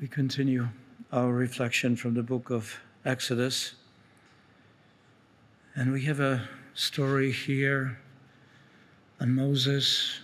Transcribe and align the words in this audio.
We 0.00 0.08
continue 0.08 0.66
our 1.12 1.30
reflection 1.30 1.94
from 1.94 2.14
the 2.14 2.22
book 2.22 2.48
of 2.48 2.80
Exodus. 3.04 3.74
And 5.76 5.92
we 5.92 6.04
have 6.04 6.20
a 6.20 6.48
story 6.72 7.30
here 7.30 7.98
on 9.20 9.34
Moses 9.34 10.20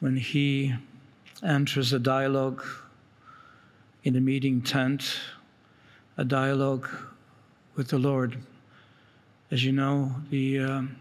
when 0.00 0.18
he 0.18 0.74
enters 1.42 1.94
a 1.94 1.98
dialogue 1.98 2.62
in 4.04 4.16
a 4.16 4.20
meeting 4.20 4.60
tent, 4.60 5.18
a 6.18 6.24
dialogue 6.24 6.90
with 7.74 7.88
the 7.88 7.98
Lord. 7.98 8.36
As 9.50 9.64
you 9.64 9.72
know, 9.72 10.14
the, 10.28 10.58
um, 10.58 10.96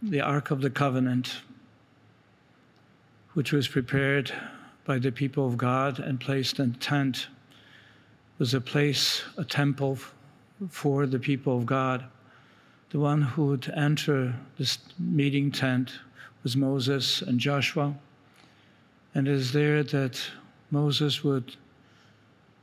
the 0.00 0.20
Ark 0.20 0.52
of 0.52 0.60
the 0.60 0.70
Covenant, 0.70 1.40
which 3.34 3.50
was 3.50 3.66
prepared 3.66 4.32
by 4.88 4.98
the 4.98 5.12
people 5.12 5.46
of 5.46 5.58
God 5.58 5.98
and 5.98 6.18
placed 6.18 6.60
in 6.60 6.70
a 6.70 6.78
tent, 6.78 7.28
was 8.38 8.54
a 8.54 8.60
place, 8.60 9.22
a 9.36 9.44
temple 9.44 9.98
for 10.70 11.04
the 11.04 11.18
people 11.18 11.58
of 11.58 11.66
God. 11.66 12.06
The 12.88 12.98
one 12.98 13.20
who 13.20 13.48
would 13.48 13.70
enter 13.76 14.34
this 14.56 14.78
meeting 14.98 15.52
tent 15.52 15.92
was 16.42 16.56
Moses 16.56 17.20
and 17.20 17.38
Joshua. 17.38 17.94
And 19.14 19.28
it 19.28 19.34
is 19.34 19.52
there 19.52 19.82
that 19.82 20.18
Moses 20.70 21.22
would 21.22 21.54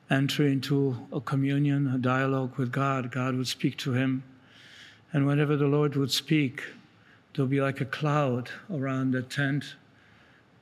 enter 0.09 0.47
into 0.47 0.97
a 1.13 1.21
communion, 1.21 1.93
a 1.93 1.99
dialogue 1.99 2.57
with 2.57 2.71
God. 2.71 3.11
God 3.11 3.35
would 3.35 3.47
speak 3.47 3.77
to 3.77 3.93
him. 3.93 4.23
And 5.13 5.27
whenever 5.27 5.57
the 5.57 5.67
Lord 5.67 5.95
would 5.95 6.11
speak, 6.11 6.63
there'll 7.35 7.47
be 7.47 7.61
like 7.61 7.81
a 7.81 7.85
cloud 7.85 8.49
around 8.73 9.11
the 9.11 9.21
tent. 9.21 9.75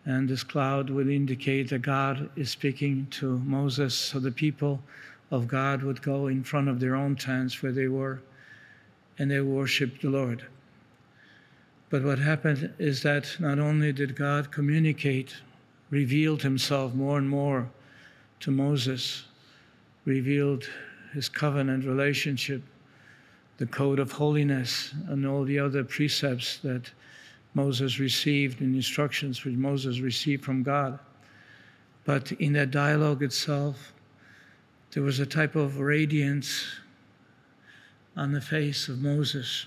And 0.05 0.27
this 0.27 0.43
cloud 0.43 0.89
would 0.89 1.07
indicate 1.07 1.69
that 1.69 1.81
God 1.81 2.29
is 2.35 2.49
speaking 2.49 3.07
to 3.11 3.37
Moses. 3.39 3.95
So 3.95 4.19
the 4.19 4.31
people 4.31 4.81
of 5.31 5.47
God 5.47 5.81
would 5.83 6.01
go 6.01 6.27
in 6.27 6.43
front 6.43 6.67
of 6.67 6.79
their 6.79 6.95
own 6.95 7.15
tents 7.15 7.63
where 7.63 7.71
they 7.71 7.87
were 7.87 8.21
and 9.17 9.31
they 9.31 9.41
worshiped 9.41 10.01
the 10.01 10.09
Lord. 10.09 10.45
But 11.89 12.03
what 12.03 12.19
happened 12.19 12.73
is 12.79 13.03
that 13.03 13.35
not 13.39 13.59
only 13.59 13.93
did 13.93 14.15
God 14.15 14.51
communicate, 14.51 15.35
revealed 15.89 16.41
himself 16.41 16.93
more 16.93 17.19
and 17.19 17.29
more 17.29 17.69
to 18.39 18.51
Moses, 18.51 19.25
revealed 20.05 20.67
his 21.13 21.29
covenant 21.29 21.85
relationship, 21.85 22.63
the 23.57 23.67
code 23.67 23.99
of 23.99 24.11
holiness, 24.11 24.93
and 25.07 25.25
all 25.25 25.43
the 25.43 25.59
other 25.59 25.83
precepts 25.83 26.57
that 26.57 26.91
Moses 27.53 27.99
received 27.99 28.61
and 28.61 28.75
instructions 28.75 29.43
which 29.43 29.55
Moses 29.55 29.99
received 29.99 30.43
from 30.43 30.63
God. 30.63 30.99
But 32.05 32.31
in 32.33 32.53
that 32.53 32.71
dialogue 32.71 33.23
itself, 33.23 33.93
there 34.91 35.03
was 35.03 35.19
a 35.19 35.25
type 35.25 35.55
of 35.55 35.79
radiance 35.79 36.65
on 38.15 38.31
the 38.31 38.41
face 38.41 38.87
of 38.87 39.01
Moses 39.01 39.65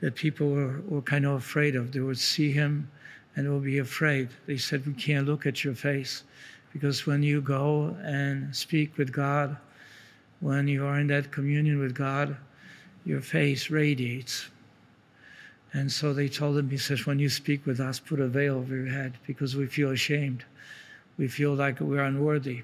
that 0.00 0.14
people 0.14 0.50
were, 0.50 0.80
were 0.88 1.02
kind 1.02 1.26
of 1.26 1.32
afraid 1.32 1.76
of. 1.76 1.92
They 1.92 2.00
would 2.00 2.18
see 2.18 2.50
him 2.50 2.90
and 3.34 3.46
they 3.46 3.50
would 3.50 3.64
be 3.64 3.78
afraid. 3.78 4.28
They 4.46 4.56
said, 4.56 4.86
We 4.86 4.94
can't 4.94 5.26
look 5.26 5.46
at 5.46 5.64
your 5.64 5.74
face 5.74 6.24
because 6.72 7.06
when 7.06 7.22
you 7.22 7.40
go 7.40 7.96
and 8.02 8.54
speak 8.54 8.96
with 8.96 9.12
God, 9.12 9.56
when 10.40 10.66
you 10.66 10.84
are 10.84 10.98
in 10.98 11.06
that 11.08 11.30
communion 11.30 11.78
with 11.78 11.94
God, 11.94 12.36
your 13.04 13.20
face 13.20 13.70
radiates. 13.70 14.48
And 15.72 15.90
so 15.90 16.12
they 16.12 16.28
told 16.28 16.58
him, 16.58 16.68
he 16.68 16.76
says, 16.76 17.06
when 17.06 17.18
you 17.18 17.28
speak 17.28 17.64
with 17.64 17.80
us, 17.80 17.98
put 17.98 18.20
a 18.20 18.28
veil 18.28 18.56
over 18.56 18.76
your 18.76 18.92
head 18.92 19.14
because 19.26 19.56
we 19.56 19.66
feel 19.66 19.90
ashamed. 19.90 20.44
We 21.16 21.28
feel 21.28 21.54
like 21.54 21.80
we're 21.80 22.04
unworthy. 22.04 22.62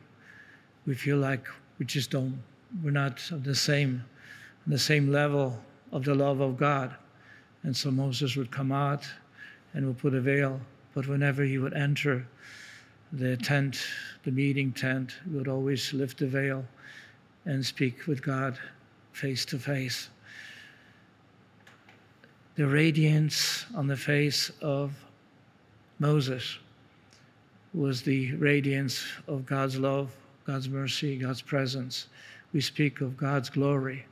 We 0.86 0.94
feel 0.94 1.16
like 1.16 1.46
we 1.78 1.86
just 1.86 2.10
don't, 2.10 2.42
we're 2.82 2.90
not 2.90 3.22
the 3.30 3.54
same, 3.54 4.04
the 4.66 4.78
same 4.78 5.10
level 5.10 5.58
of 5.92 6.04
the 6.04 6.14
love 6.14 6.40
of 6.40 6.58
God. 6.58 6.94
And 7.62 7.76
so 7.76 7.90
Moses 7.90 8.36
would 8.36 8.50
come 8.50 8.72
out 8.72 9.06
and 9.72 9.86
would 9.86 9.98
put 9.98 10.14
a 10.14 10.20
veil. 10.20 10.60
But 10.94 11.06
whenever 11.06 11.44
he 11.44 11.58
would 11.58 11.74
enter 11.74 12.26
the 13.12 13.36
tent, 13.36 13.80
the 14.24 14.30
meeting 14.30 14.72
tent, 14.72 15.14
he 15.24 15.36
would 15.36 15.48
always 15.48 15.94
lift 15.94 16.18
the 16.18 16.26
veil 16.26 16.64
and 17.46 17.64
speak 17.64 18.06
with 18.06 18.22
God 18.22 18.58
face 19.12 19.44
to 19.46 19.58
face. 19.58 20.10
The 22.58 22.66
radiance 22.66 23.66
on 23.76 23.86
the 23.86 23.96
face 23.96 24.50
of 24.60 24.92
Moses 26.00 26.58
was 27.72 28.02
the 28.02 28.34
radiance 28.34 29.06
of 29.28 29.46
God's 29.46 29.78
love, 29.78 30.10
God's 30.44 30.68
mercy, 30.68 31.18
God's 31.18 31.40
presence. 31.40 32.08
We 32.52 32.60
speak 32.60 33.00
of 33.00 33.16
God's 33.16 33.48
glory, 33.48 34.06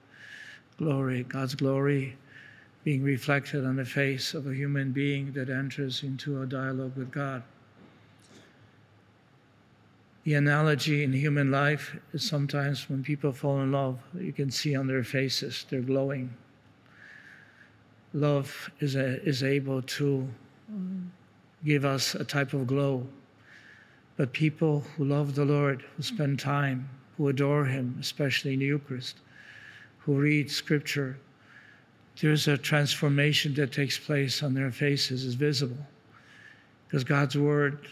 glory, 0.78 1.24
God's 1.24 1.56
glory 1.56 2.16
being 2.84 3.02
reflected 3.02 3.64
on 3.64 3.74
the 3.74 3.84
face 3.84 4.32
of 4.32 4.46
a 4.46 4.54
human 4.54 4.92
being 4.92 5.32
that 5.32 5.50
enters 5.50 6.04
into 6.04 6.40
a 6.40 6.46
dialogue 6.46 6.96
with 6.96 7.10
God. 7.10 7.42
The 10.22 10.34
analogy 10.34 11.02
in 11.02 11.12
human 11.12 11.50
life 11.50 11.96
is 12.12 12.22
sometimes 12.22 12.88
when 12.88 13.02
people 13.02 13.32
fall 13.32 13.60
in 13.62 13.72
love, 13.72 13.98
you 14.16 14.32
can 14.32 14.52
see 14.52 14.76
on 14.76 14.86
their 14.86 15.02
faces, 15.02 15.66
they're 15.68 15.80
glowing. 15.80 16.32
Love 18.16 18.70
is, 18.80 18.96
a, 18.96 19.22
is 19.28 19.42
able 19.42 19.82
to 19.82 20.26
give 21.64 21.84
us 21.84 22.14
a 22.14 22.24
type 22.24 22.52
of 22.52 22.66
glow. 22.66 23.06
But 24.16 24.32
people 24.32 24.80
who 24.96 25.04
love 25.04 25.34
the 25.34 25.44
Lord, 25.44 25.84
who 25.96 26.02
spend 26.02 26.40
time, 26.40 26.88
who 27.16 27.28
adore 27.28 27.66
Him, 27.66 27.96
especially 28.00 28.54
in 28.54 28.60
the 28.60 28.66
Eucharist, 28.66 29.16
who 29.98 30.14
read 30.14 30.50
Scripture, 30.50 31.18
there's 32.20 32.48
a 32.48 32.56
transformation 32.56 33.52
that 33.54 33.72
takes 33.72 33.98
place 33.98 34.42
on 34.42 34.54
their 34.54 34.72
faces, 34.72 35.24
is 35.24 35.34
visible. 35.34 35.86
Because 36.86 37.04
God's 37.04 37.36
Word 37.36 37.86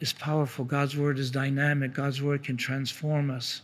is 0.00 0.12
powerful. 0.12 0.64
God's 0.64 0.96
word 0.96 1.18
is 1.18 1.30
dynamic. 1.30 1.92
God's 1.92 2.22
word 2.22 2.44
can 2.44 2.56
transform 2.56 3.30
us. 3.30 3.62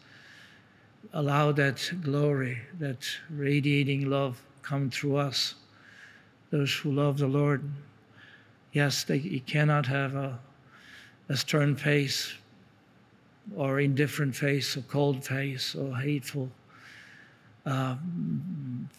Allow 1.13 1.53
that 1.53 1.93
glory, 2.03 2.61
that 2.79 3.07
radiating 3.31 4.11
love 4.11 4.41
come 4.63 4.91
through 4.91 5.17
us. 5.17 5.55
Those 6.55 6.73
who 6.73 6.93
love 6.93 7.19
the 7.19 7.27
Lord, 7.27 7.65
yes, 8.73 9.03
they, 9.03 9.17
you 9.17 9.41
cannot 9.41 9.87
have 9.87 10.15
a, 10.15 10.39
a 11.29 11.37
stern 11.37 11.75
face 11.75 12.33
or 13.57 13.81
indifferent 13.81 14.37
face, 14.37 14.77
or 14.77 14.83
cold 14.83 15.27
face, 15.27 15.75
or 15.75 15.97
hateful, 15.97 16.49
uh, 17.67 17.97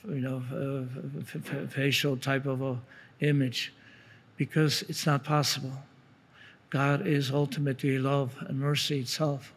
you 0.06 0.20
know, 0.20 0.44
uh, 0.52 1.22
f- 1.22 1.50
f- 1.50 1.72
facial 1.72 2.18
type 2.18 2.46
of 2.46 2.62
a 2.62 2.78
image, 3.22 3.74
because 4.36 4.82
it's 4.90 5.06
not 5.06 5.24
possible. 5.24 5.82
God 6.70 7.08
is 7.08 7.32
ultimately 7.32 7.98
love 8.00 8.36
and 8.50 8.60
mercy 8.60 9.00
itself. 9.00 9.54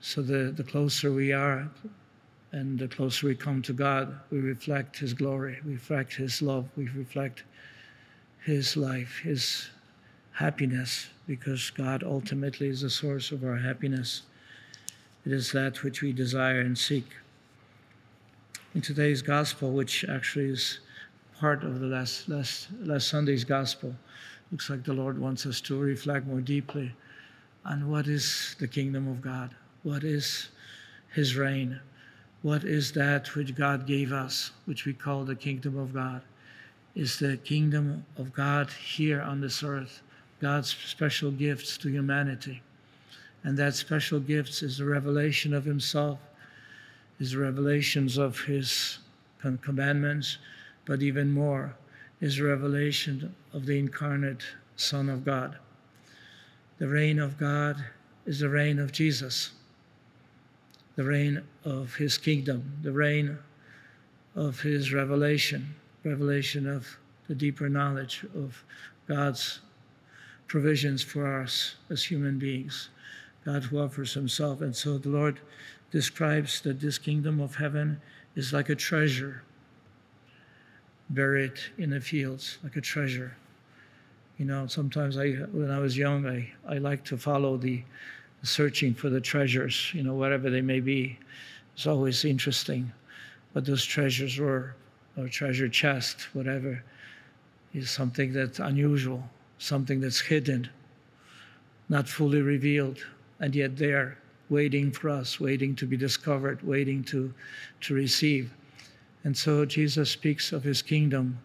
So 0.00 0.22
the, 0.22 0.50
the 0.50 0.64
closer 0.64 1.12
we 1.12 1.30
are 1.30 1.68
and 2.52 2.78
the 2.78 2.88
closer 2.88 3.26
we 3.26 3.34
come 3.34 3.62
to 3.62 3.72
God, 3.72 4.20
we 4.30 4.38
reflect 4.38 4.98
His 4.98 5.14
glory, 5.14 5.58
we 5.64 5.72
reflect 5.72 6.14
His 6.14 6.40
love, 6.42 6.68
we 6.76 6.88
reflect 6.88 7.44
His 8.44 8.76
life, 8.76 9.20
His 9.22 9.70
happiness, 10.32 11.08
because 11.26 11.70
God 11.70 12.02
ultimately 12.02 12.68
is 12.68 12.82
the 12.82 12.90
source 12.90 13.32
of 13.32 13.44
our 13.44 13.56
happiness. 13.56 14.22
It 15.24 15.32
is 15.32 15.52
that 15.52 15.82
which 15.82 16.02
we 16.02 16.12
desire 16.12 16.60
and 16.60 16.76
seek. 16.76 17.06
In 18.74 18.80
today's 18.80 19.22
gospel, 19.22 19.72
which 19.72 20.04
actually 20.08 20.50
is 20.50 20.80
part 21.38 21.64
of 21.64 21.80
the 21.80 21.86
last, 21.86 22.28
last, 22.28 22.68
last 22.80 23.08
Sunday's 23.08 23.44
gospel, 23.44 23.94
Looks 24.52 24.68
like 24.68 24.84
the 24.84 24.92
Lord 24.92 25.18
wants 25.18 25.46
us 25.46 25.62
to 25.62 25.78
reflect 25.80 26.26
more 26.26 26.42
deeply 26.42 26.92
on 27.64 27.88
what 27.88 28.06
is 28.06 28.54
the 28.58 28.68
kingdom 28.68 29.08
of 29.08 29.22
God, 29.22 29.54
what 29.82 30.04
is 30.04 30.50
His 31.14 31.36
reign, 31.36 31.80
what 32.42 32.64
is 32.64 32.92
that 32.92 33.34
which 33.34 33.54
God 33.54 33.86
gave 33.86 34.12
us, 34.12 34.50
which 34.66 34.84
we 34.84 34.92
call 34.92 35.24
the 35.24 35.36
kingdom 35.36 35.78
of 35.78 35.94
God. 35.94 36.22
Is 36.94 37.18
the 37.18 37.38
kingdom 37.38 38.04
of 38.18 38.34
God 38.34 38.68
here 38.70 39.22
on 39.22 39.40
this 39.40 39.62
earth, 39.62 40.02
God's 40.40 40.68
special 40.68 41.30
gifts 41.30 41.78
to 41.78 41.88
humanity. 41.88 42.60
And 43.44 43.56
that 43.56 43.74
special 43.74 44.20
gifts 44.20 44.62
is 44.62 44.76
the 44.76 44.84
revelation 44.84 45.54
of 45.54 45.64
Himself, 45.64 46.18
is 47.18 47.32
the 47.32 47.38
revelations 47.38 48.18
of 48.18 48.40
His 48.40 48.98
commandments, 49.62 50.38
but 50.84 51.02
even 51.02 51.32
more, 51.32 51.74
is 52.20 52.40
revelation 52.40 53.34
of 53.52 53.66
the 53.66 53.78
incarnate 53.78 54.42
Son 54.76 55.08
of 55.08 55.24
God. 55.24 55.56
The 56.78 56.88
reign 56.88 57.18
of 57.18 57.38
God 57.38 57.82
is 58.26 58.40
the 58.40 58.48
reign 58.48 58.78
of 58.78 58.92
Jesus, 58.92 59.52
the 60.96 61.04
reign 61.04 61.42
of 61.64 61.94
his 61.94 62.18
kingdom, 62.18 62.78
the 62.82 62.92
reign 62.92 63.38
of 64.34 64.60
his 64.60 64.92
revelation, 64.92 65.74
revelation 66.04 66.66
of 66.66 66.98
the 67.28 67.34
deeper 67.34 67.68
knowledge 67.68 68.24
of 68.34 68.62
God's 69.08 69.60
provisions 70.46 71.02
for 71.02 71.40
us 71.40 71.76
as 71.90 72.04
human 72.04 72.38
beings, 72.38 72.90
God 73.44 73.64
who 73.64 73.78
offers 73.78 74.14
himself. 74.14 74.60
And 74.60 74.74
so 74.74 74.98
the 74.98 75.08
Lord 75.08 75.40
describes 75.90 76.60
that 76.62 76.80
this 76.80 76.98
kingdom 76.98 77.40
of 77.40 77.56
heaven 77.56 78.00
is 78.34 78.52
like 78.52 78.68
a 78.68 78.74
treasure 78.74 79.42
buried 81.10 81.58
in 81.78 81.90
the 81.90 82.00
fields, 82.00 82.58
like 82.62 82.76
a 82.76 82.80
treasure. 82.80 83.36
You 84.38 84.46
know, 84.46 84.66
sometimes 84.66 85.18
I, 85.18 85.32
when 85.52 85.70
I 85.70 85.78
was 85.78 85.96
young, 85.96 86.26
I, 86.26 86.52
I 86.66 86.78
liked 86.78 87.06
to 87.08 87.18
follow 87.18 87.56
the 87.56 87.82
searching 88.42 88.94
for 88.94 89.08
the 89.08 89.20
treasures, 89.20 89.92
you 89.94 90.02
know, 90.02 90.14
whatever 90.14 90.50
they 90.50 90.60
may 90.60 90.80
be. 90.80 91.18
It's 91.74 91.86
always 91.86 92.24
interesting 92.24 92.92
what 93.52 93.64
those 93.64 93.84
treasures 93.84 94.38
were, 94.38 94.74
or 95.16 95.28
treasure 95.28 95.68
chest, 95.68 96.28
whatever, 96.34 96.82
is 97.74 97.90
something 97.90 98.32
that's 98.32 98.58
unusual, 98.58 99.22
something 99.58 100.00
that's 100.00 100.20
hidden, 100.20 100.68
not 101.88 102.08
fully 102.08 102.40
revealed, 102.40 102.98
and 103.40 103.54
yet 103.54 103.76
there, 103.76 104.18
waiting 104.48 104.90
for 104.90 105.10
us, 105.10 105.38
waiting 105.38 105.74
to 105.76 105.86
be 105.86 105.96
discovered, 105.96 106.62
waiting 106.62 107.04
to, 107.04 107.32
to 107.80 107.94
receive. 107.94 108.52
And 109.24 109.36
so 109.36 109.64
Jesus 109.64 110.10
speaks 110.10 110.52
of 110.52 110.64
his 110.64 110.82
kingdom, 110.82 111.38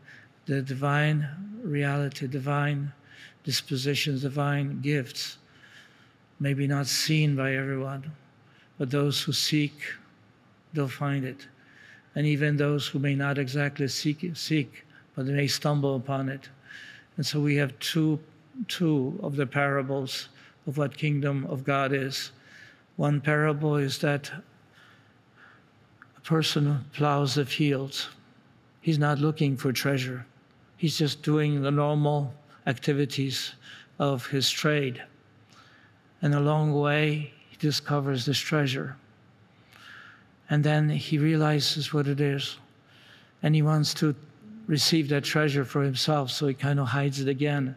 the 0.46 0.62
divine 0.62 1.28
reality, 1.62 2.28
divine 2.28 2.92
dispositions, 3.44 4.22
divine 4.22 4.82
gifts, 4.82 5.38
maybe 6.40 6.68
not 6.68 6.88
seen 6.88 7.36
by 7.36 7.56
everyone, 7.56 8.12
but 8.78 8.92
those 8.92 9.22
who 9.22 9.32
seek, 9.32 9.74
they'll 10.74 10.88
find 10.88 11.26
it. 11.26 11.48
And 12.16 12.26
even 12.26 12.58
those 12.58 12.88
who 12.88 13.00
may 13.00 13.16
not 13.16 13.38
exactly 13.38 13.88
seek, 13.88 14.26
seek 14.36 14.86
but 15.18 15.26
they 15.26 15.34
may 15.34 15.48
stumble 15.48 15.96
upon 15.96 16.30
it. 16.30 16.48
And 17.18 17.26
so 17.26 17.40
we 17.40 17.56
have 17.56 17.78
two, 17.80 18.20
two 18.68 19.20
of 19.24 19.36
the 19.36 19.48
parables 19.48 20.30
of 20.68 20.78
what 20.78 20.96
kingdom 20.96 21.48
of 21.50 21.64
God 21.64 21.92
is. 21.92 22.32
One 22.98 23.20
parable 23.20 23.78
is 23.78 23.98
that 24.00 24.32
a 26.16 26.22
person 26.22 26.86
plows 26.94 27.34
the 27.34 27.46
fields. 27.46 28.10
He's 28.80 29.00
not 29.00 29.18
looking 29.18 29.58
for 29.58 29.74
treasure. 29.74 30.24
He's 30.78 31.00
just 31.00 31.24
doing 31.24 31.64
the 31.64 31.72
normal 31.72 32.32
activities 32.68 33.56
of 33.98 34.28
his 34.28 34.52
trade. 34.52 35.02
And 36.22 36.34
along 36.34 36.72
the 36.72 36.80
way, 36.80 37.34
he 37.50 37.58
discovers 37.58 38.26
this 38.26 38.40
treasure. 38.40 38.96
And 40.50 40.64
then 40.64 40.90
he 40.90 41.18
realizes 41.18 41.94
what 41.94 42.08
it 42.08 42.20
is. 42.20 42.58
And 43.44 43.54
he 43.54 43.62
wants 43.62 43.94
to 43.96 44.16
receive 44.66 45.10
that 45.10 45.24
treasure 45.24 45.64
for 45.64 45.82
himself, 45.82 46.30
so 46.32 46.48
he 46.48 46.54
kind 46.54 46.80
of 46.80 46.88
hides 46.88 47.22
it 47.22 47.28
again. 47.28 47.76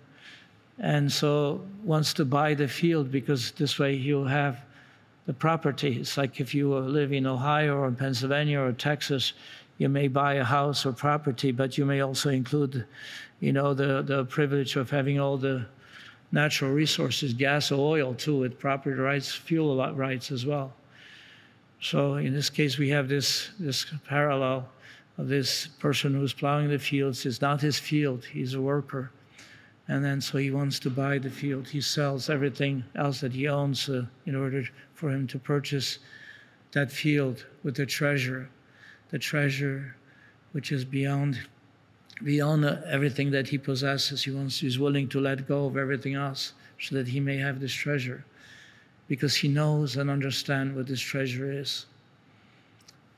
And 0.78 1.10
so 1.12 1.60
wants 1.84 2.14
to 2.14 2.24
buy 2.24 2.54
the 2.54 2.66
field 2.66 3.10
because 3.10 3.52
this 3.52 3.78
way 3.78 3.96
he'll 3.98 4.24
have 4.24 4.64
the 5.26 5.34
property. 5.34 5.98
It's 6.00 6.16
like 6.16 6.40
if 6.40 6.54
you 6.54 6.74
live 6.74 7.12
in 7.12 7.26
Ohio 7.26 7.76
or 7.76 7.90
Pennsylvania 7.90 8.60
or 8.60 8.72
Texas, 8.72 9.34
you 9.78 9.88
may 9.88 10.08
buy 10.08 10.34
a 10.34 10.44
house 10.44 10.84
or 10.84 10.92
property, 10.92 11.52
but 11.52 11.78
you 11.78 11.84
may 11.84 12.00
also 12.00 12.30
include, 12.30 12.84
you 13.40 13.52
know, 13.52 13.74
the, 13.74 14.02
the 14.02 14.24
privilege 14.24 14.76
of 14.76 14.90
having 14.90 15.20
all 15.20 15.36
the 15.36 15.66
natural 16.32 16.72
resources, 16.72 17.34
gas 17.34 17.72
oil 17.72 18.14
too, 18.14 18.38
with 18.38 18.58
property 18.58 18.96
rights, 18.96 19.34
fuel 19.34 19.76
rights 19.94 20.30
as 20.30 20.46
well. 20.46 20.72
So 21.80 22.16
in 22.16 22.32
this 22.32 22.50
case, 22.50 22.78
we 22.78 22.90
have 22.90 23.08
this, 23.08 23.50
this 23.58 23.86
parallel 24.06 24.68
of 25.18 25.28
this 25.28 25.66
person 25.66 26.14
who's 26.14 26.32
plowing 26.32 26.68
the 26.68 26.78
fields. 26.78 27.26
It's 27.26 27.40
not 27.40 27.60
his 27.60 27.78
field, 27.78 28.24
he's 28.24 28.54
a 28.54 28.60
worker. 28.60 29.10
And 29.88 30.04
then 30.04 30.20
so 30.20 30.38
he 30.38 30.52
wants 30.52 30.78
to 30.80 30.90
buy 30.90 31.18
the 31.18 31.30
field. 31.30 31.66
He 31.66 31.80
sells 31.80 32.30
everything 32.30 32.84
else 32.94 33.20
that 33.22 33.32
he 33.32 33.48
owns 33.48 33.88
uh, 33.88 34.06
in 34.24 34.36
order 34.36 34.64
for 34.94 35.10
him 35.10 35.26
to 35.26 35.38
purchase 35.38 35.98
that 36.72 36.92
field 36.92 37.44
with 37.64 37.74
the 37.74 37.86
treasure, 37.86 38.48
the 39.08 39.18
treasure 39.18 39.96
which 40.52 40.70
is 40.70 40.84
beyond 40.84 41.40
beyond 42.22 42.64
everything 42.64 43.30
that 43.30 43.48
he 43.48 43.58
possesses. 43.58 44.24
He 44.24 44.30
wants 44.30 44.60
he's 44.60 44.78
willing 44.78 45.08
to 45.08 45.20
let 45.20 45.48
go 45.48 45.66
of 45.66 45.76
everything 45.76 46.14
else 46.14 46.52
so 46.78 46.94
that 46.96 47.08
he 47.08 47.20
may 47.20 47.36
have 47.36 47.60
this 47.60 47.72
treasure 47.72 48.24
because 49.08 49.34
he 49.34 49.48
knows 49.48 49.96
and 49.96 50.08
understands 50.08 50.76
what 50.76 50.86
this 50.86 51.00
treasure 51.00 51.50
is. 51.50 51.86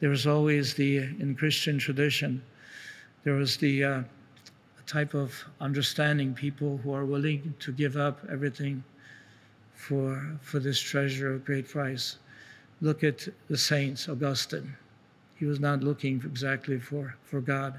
There 0.01 0.11
was 0.11 0.27
always 0.27 0.75
the, 0.75 0.99
in 0.99 1.37
Christian 1.39 1.79
tradition, 1.79 2.43
there 3.25 3.35
was 3.35 3.57
the 3.57 3.85
uh, 3.85 4.03
type 4.87 5.15
of 5.15 5.33
understanding 5.61 6.35
people 6.35 6.79
who 6.79 6.93
are 6.93 7.05
willing 7.05 7.55
to 7.61 7.73
give 7.73 7.97
up 7.97 8.19
everything 8.31 8.83
for, 9.75 10.39
for 10.41 10.59
this 10.59 10.81
treasure 10.81 11.35
of 11.35 11.45
great 11.45 11.69
price. 11.69 12.17
Look 12.81 13.05
at 13.05 13.29
the 13.49 13.57
saints, 13.57 14.09
Augustine. 14.09 14.75
He 15.37 15.45
was 15.45 15.61
not 15.61 15.83
looking 15.83 16.23
exactly 16.25 16.79
for, 16.79 17.17
for 17.23 17.41
God. 17.41 17.79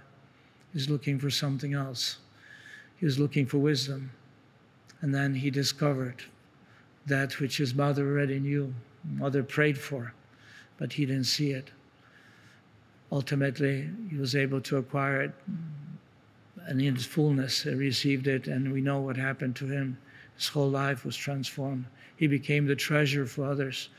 He 0.74 0.78
was 0.78 0.90
looking 0.90 1.20
for 1.20 1.30
something 1.30 1.76
else. 1.76 2.18
He 2.98 3.06
was 3.06 3.20
looking 3.20 3.46
for 3.46 3.60
wisdom. 3.60 4.12
And 5.02 5.14
then 5.14 5.36
he 5.36 5.52
discovered 5.52 6.24
that 7.06 7.40
which 7.40 7.58
his 7.58 7.76
mother 7.76 8.08
already 8.10 8.40
knew, 8.40 8.74
mother 9.04 9.44
prayed 9.44 9.78
for, 9.78 10.14
but 10.78 10.94
he 10.94 11.06
didn't 11.06 11.26
see 11.26 11.52
it. 11.52 11.70
Ultimately, 13.12 13.90
he 14.10 14.18
was 14.18 14.36
able 14.36 14.62
to 14.62 14.78
acquire 14.78 15.22
it, 15.22 15.34
and 16.66 16.82
in 16.82 16.96
its 16.96 17.06
fullness, 17.06 17.64
he 17.64 17.72
received 17.72 18.28
it, 18.28 18.48
and 18.48 18.72
we 18.72 18.82
know 18.82 19.00
what 19.02 19.18
happened 19.18 19.56
to 19.58 19.68
him. 19.68 19.98
His 20.36 20.48
whole 20.48 20.70
life 20.70 21.06
was 21.06 21.16
transformed. 21.16 21.86
He 22.16 22.26
became 22.26 22.66
the 22.66 22.76
treasure 22.76 23.26
for 23.26 23.46
others, 23.46 23.90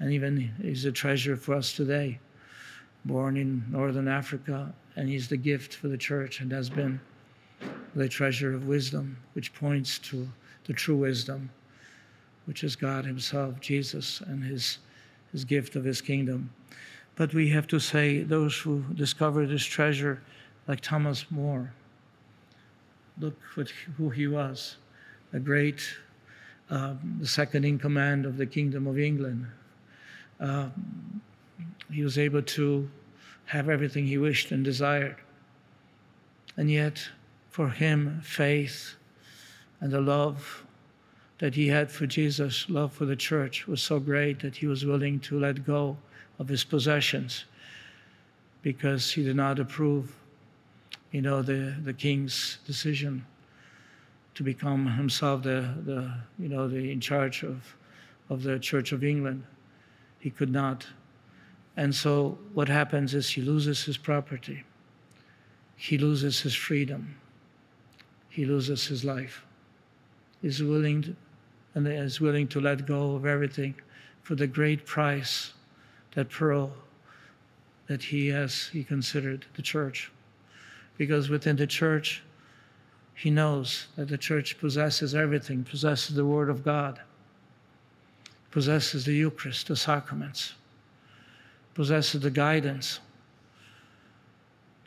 and 0.00 0.12
even 0.12 0.52
he's 0.60 0.86
a 0.86 0.92
treasure 0.92 1.36
for 1.36 1.54
us 1.54 1.74
today. 1.74 2.18
Born 3.04 3.36
in 3.36 3.64
northern 3.70 4.08
Africa, 4.08 4.74
and 4.96 5.08
he's 5.08 5.28
the 5.28 5.36
gift 5.36 5.74
for 5.74 5.88
the 5.88 5.98
church, 5.98 6.40
and 6.40 6.50
has 6.52 6.70
been 6.70 7.00
the 7.94 8.08
treasure 8.08 8.54
of 8.54 8.66
wisdom, 8.66 9.16
which 9.34 9.54
points 9.54 9.98
to 10.00 10.28
the 10.66 10.72
true 10.72 10.96
wisdom 10.96 11.50
which 12.46 12.64
is 12.64 12.76
God 12.76 13.04
Himself, 13.04 13.60
Jesus, 13.60 14.20
and 14.20 14.42
His, 14.42 14.78
his 15.32 15.44
gift 15.44 15.76
of 15.76 15.84
His 15.84 16.00
kingdom. 16.00 16.50
But 17.16 17.32
we 17.32 17.48
have 17.50 17.66
to 17.68 17.78
say, 17.78 18.22
those 18.22 18.58
who 18.58 18.84
discover 18.94 19.46
this 19.46 19.64
treasure, 19.64 20.20
like 20.66 20.80
Thomas 20.80 21.30
More, 21.30 21.72
look 23.18 23.40
what, 23.54 23.70
who 23.96 24.10
he 24.10 24.26
was, 24.26 24.76
a 25.32 25.38
great, 25.38 25.86
um, 26.70 27.16
the 27.20 27.26
second 27.26 27.64
in 27.64 27.78
command 27.78 28.26
of 28.26 28.36
the 28.36 28.46
Kingdom 28.46 28.86
of 28.86 28.98
England. 28.98 29.46
Uh, 30.40 30.68
he 31.92 32.02
was 32.02 32.18
able 32.18 32.42
to 32.42 32.90
have 33.46 33.68
everything 33.68 34.06
he 34.06 34.18
wished 34.18 34.50
and 34.50 34.64
desired. 34.64 35.16
And 36.56 36.70
yet, 36.70 37.08
for 37.50 37.68
him, 37.68 38.20
faith 38.22 38.94
and 39.80 39.92
the 39.92 40.00
love 40.00 40.64
that 41.38 41.54
he 41.54 41.68
had 41.68 41.90
for 41.90 42.06
Jesus, 42.06 42.68
love 42.68 42.92
for 42.92 43.04
the 43.04 43.16
church, 43.16 43.66
was 43.66 43.82
so 43.82 43.98
great 43.98 44.40
that 44.40 44.56
he 44.56 44.66
was 44.66 44.84
willing 44.84 45.20
to 45.20 45.38
let 45.38 45.64
go 45.64 45.96
of 46.38 46.48
his 46.48 46.64
possessions 46.64 47.44
because 48.62 49.12
he 49.12 49.22
did 49.22 49.36
not 49.36 49.58
approve, 49.58 50.14
you 51.10 51.20
know, 51.20 51.42
the, 51.42 51.74
the 51.84 51.92
king's 51.92 52.58
decision 52.66 53.24
to 54.34 54.42
become 54.42 54.86
himself 54.86 55.42
the, 55.42 55.68
the 55.84 56.12
you 56.38 56.48
know, 56.48 56.66
the 56.66 56.90
in 56.90 57.00
charge 57.00 57.42
of, 57.42 57.76
of 58.30 58.42
the 58.42 58.58
Church 58.58 58.92
of 58.92 59.04
England. 59.04 59.44
He 60.18 60.30
could 60.30 60.50
not. 60.50 60.86
And 61.76 61.94
so 61.94 62.38
what 62.52 62.68
happens 62.68 63.14
is 63.14 63.30
he 63.30 63.42
loses 63.42 63.84
his 63.84 63.96
property. 63.96 64.64
He 65.76 65.98
loses 65.98 66.40
his 66.40 66.54
freedom. 66.54 67.16
He 68.28 68.44
loses 68.44 68.86
his 68.86 69.04
life. 69.04 69.44
He's 70.40 70.62
willing 70.62 71.02
to, 71.02 71.16
and 71.74 71.86
is 71.88 72.20
willing 72.20 72.46
to 72.48 72.60
let 72.60 72.86
go 72.86 73.16
of 73.16 73.26
everything 73.26 73.74
for 74.22 74.34
the 74.34 74.46
great 74.46 74.86
price, 74.86 75.52
that 76.14 76.30
pearl 76.30 76.72
that 77.86 78.02
he 78.02 78.28
has, 78.28 78.68
he 78.68 78.84
considered 78.84 79.44
the 79.54 79.62
church. 79.62 80.10
Because 80.96 81.28
within 81.28 81.56
the 81.56 81.66
church, 81.66 82.22
he 83.14 83.30
knows 83.30 83.88
that 83.96 84.08
the 84.08 84.18
church 84.18 84.58
possesses 84.58 85.14
everything, 85.14 85.64
possesses 85.64 86.16
the 86.16 86.24
Word 86.24 86.48
of 86.48 86.64
God, 86.64 87.00
possesses 88.50 89.04
the 89.04 89.12
Eucharist, 89.12 89.68
the 89.68 89.76
sacraments, 89.76 90.54
possesses 91.74 92.22
the 92.22 92.30
guidance. 92.30 93.00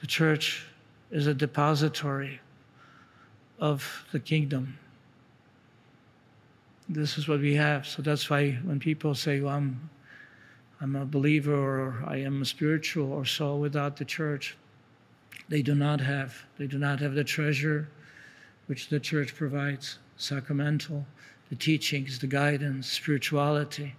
The 0.02 0.08
church 0.08 0.66
is 1.12 1.28
a 1.28 1.34
depository 1.34 2.40
of 3.60 4.06
the 4.12 4.20
kingdom 4.20 4.78
this 6.90 7.18
is 7.18 7.28
what 7.28 7.40
we 7.40 7.56
have. 7.56 7.86
So 7.86 8.02
that's 8.02 8.30
why 8.30 8.52
when 8.64 8.80
people 8.80 9.14
say, 9.14 9.42
well, 9.42 9.56
I'm, 9.56 9.90
I'm 10.80 10.96
a 10.96 11.06
believer 11.06 11.54
or 11.54 12.04
I 12.06 12.18
am 12.18 12.44
spiritual 12.46 13.12
or 13.12 13.26
so 13.26 13.56
without 13.58 13.98
the 13.98 14.06
church, 14.06 14.56
they 15.50 15.62
do 15.62 15.76
not 15.76 16.00
have. 16.02 16.46
They 16.58 16.68
do 16.68 16.78
not 16.78 17.00
have 17.00 17.14
the 17.14 17.24
treasure 17.24 17.90
which 18.68 18.90
the 18.90 19.00
church 19.00 19.36
provides, 19.36 20.00
sacramental. 20.18 21.06
the 21.50 21.56
teachings, 21.56 22.20
the 22.20 22.28
guidance, 22.28 22.92
spirituality, 22.92 23.96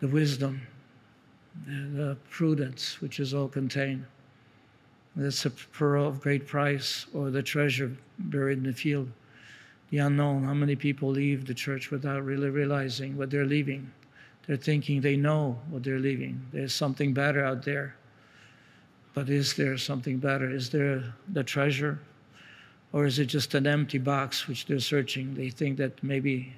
the 0.00 0.08
wisdom, 0.08 0.62
the 1.66 2.12
uh, 2.12 2.14
prudence, 2.30 3.00
which 3.00 3.20
is 3.20 3.34
all 3.34 3.48
contained. 3.48 4.04
That's 5.14 5.44
a 5.44 5.50
pearl 5.50 6.06
of 6.06 6.20
great 6.20 6.46
price, 6.46 7.06
or 7.12 7.30
the 7.30 7.42
treasure 7.42 7.94
buried 8.18 8.58
in 8.58 8.64
the 8.64 8.72
field. 8.72 9.10
The 9.90 9.98
unknown. 9.98 10.44
How 10.44 10.54
many 10.54 10.74
people 10.74 11.10
leave 11.10 11.46
the 11.46 11.54
church 11.54 11.90
without 11.90 12.24
really 12.24 12.48
realizing 12.48 13.16
what 13.16 13.30
they're 13.30 13.44
leaving? 13.44 13.90
They're 14.46 14.56
thinking 14.56 15.00
they 15.00 15.16
know 15.16 15.58
what 15.68 15.82
they're 15.82 15.98
leaving. 15.98 16.40
There's 16.52 16.74
something 16.74 17.12
better 17.12 17.44
out 17.44 17.62
there. 17.62 17.94
But 19.14 19.28
is 19.28 19.54
there 19.54 19.76
something 19.76 20.18
better? 20.18 20.50
Is 20.50 20.70
there 20.70 21.04
the 21.28 21.44
treasure? 21.44 21.98
Or 22.92 23.04
is 23.04 23.18
it 23.18 23.26
just 23.26 23.54
an 23.54 23.66
empty 23.66 23.98
box 23.98 24.48
which 24.48 24.66
they're 24.66 24.78
searching? 24.78 25.34
They 25.34 25.50
think 25.50 25.76
that 25.76 26.02
maybe, 26.02 26.54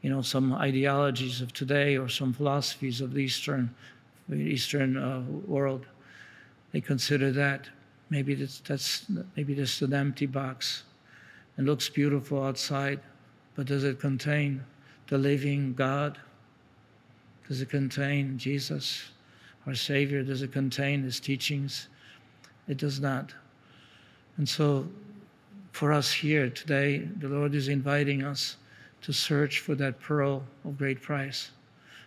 you 0.00 0.10
know, 0.10 0.22
some 0.22 0.52
ideologies 0.52 1.40
of 1.40 1.52
today 1.52 1.96
or 1.96 2.08
some 2.08 2.32
philosophies 2.32 3.00
of 3.00 3.12
the 3.12 3.20
Eastern, 3.20 3.74
Eastern 4.36 4.96
uh, 4.96 5.22
world, 5.46 5.86
they 6.72 6.80
consider 6.80 7.32
that 7.32 7.68
maybe 8.10 8.34
that's, 8.34 8.60
that's 8.60 9.06
maybe 9.36 9.54
just 9.54 9.82
an 9.82 9.94
empty 9.94 10.26
box. 10.26 10.84
It 11.58 11.64
looks 11.64 11.88
beautiful 11.88 12.42
outside, 12.44 13.00
but 13.54 13.66
does 13.66 13.84
it 13.84 14.00
contain 14.00 14.64
the 15.08 15.18
living 15.18 15.74
God? 15.74 16.18
Does 17.48 17.60
it 17.60 17.68
contain 17.68 18.38
Jesus, 18.38 19.10
our 19.66 19.74
Savior? 19.74 20.22
Does 20.22 20.42
it 20.42 20.52
contain 20.52 21.02
His 21.02 21.20
teachings? 21.20 21.88
It 22.68 22.78
does 22.78 23.00
not. 23.00 23.34
And 24.38 24.48
so 24.48 24.88
for 25.72 25.92
us 25.92 26.12
here 26.12 26.48
today, 26.48 26.98
the 27.18 27.28
Lord 27.28 27.54
is 27.54 27.68
inviting 27.68 28.22
us 28.22 28.56
to 29.02 29.12
search 29.12 29.60
for 29.60 29.74
that 29.74 30.00
pearl 30.00 30.42
of 30.64 30.78
great 30.78 31.02
price. 31.02 31.50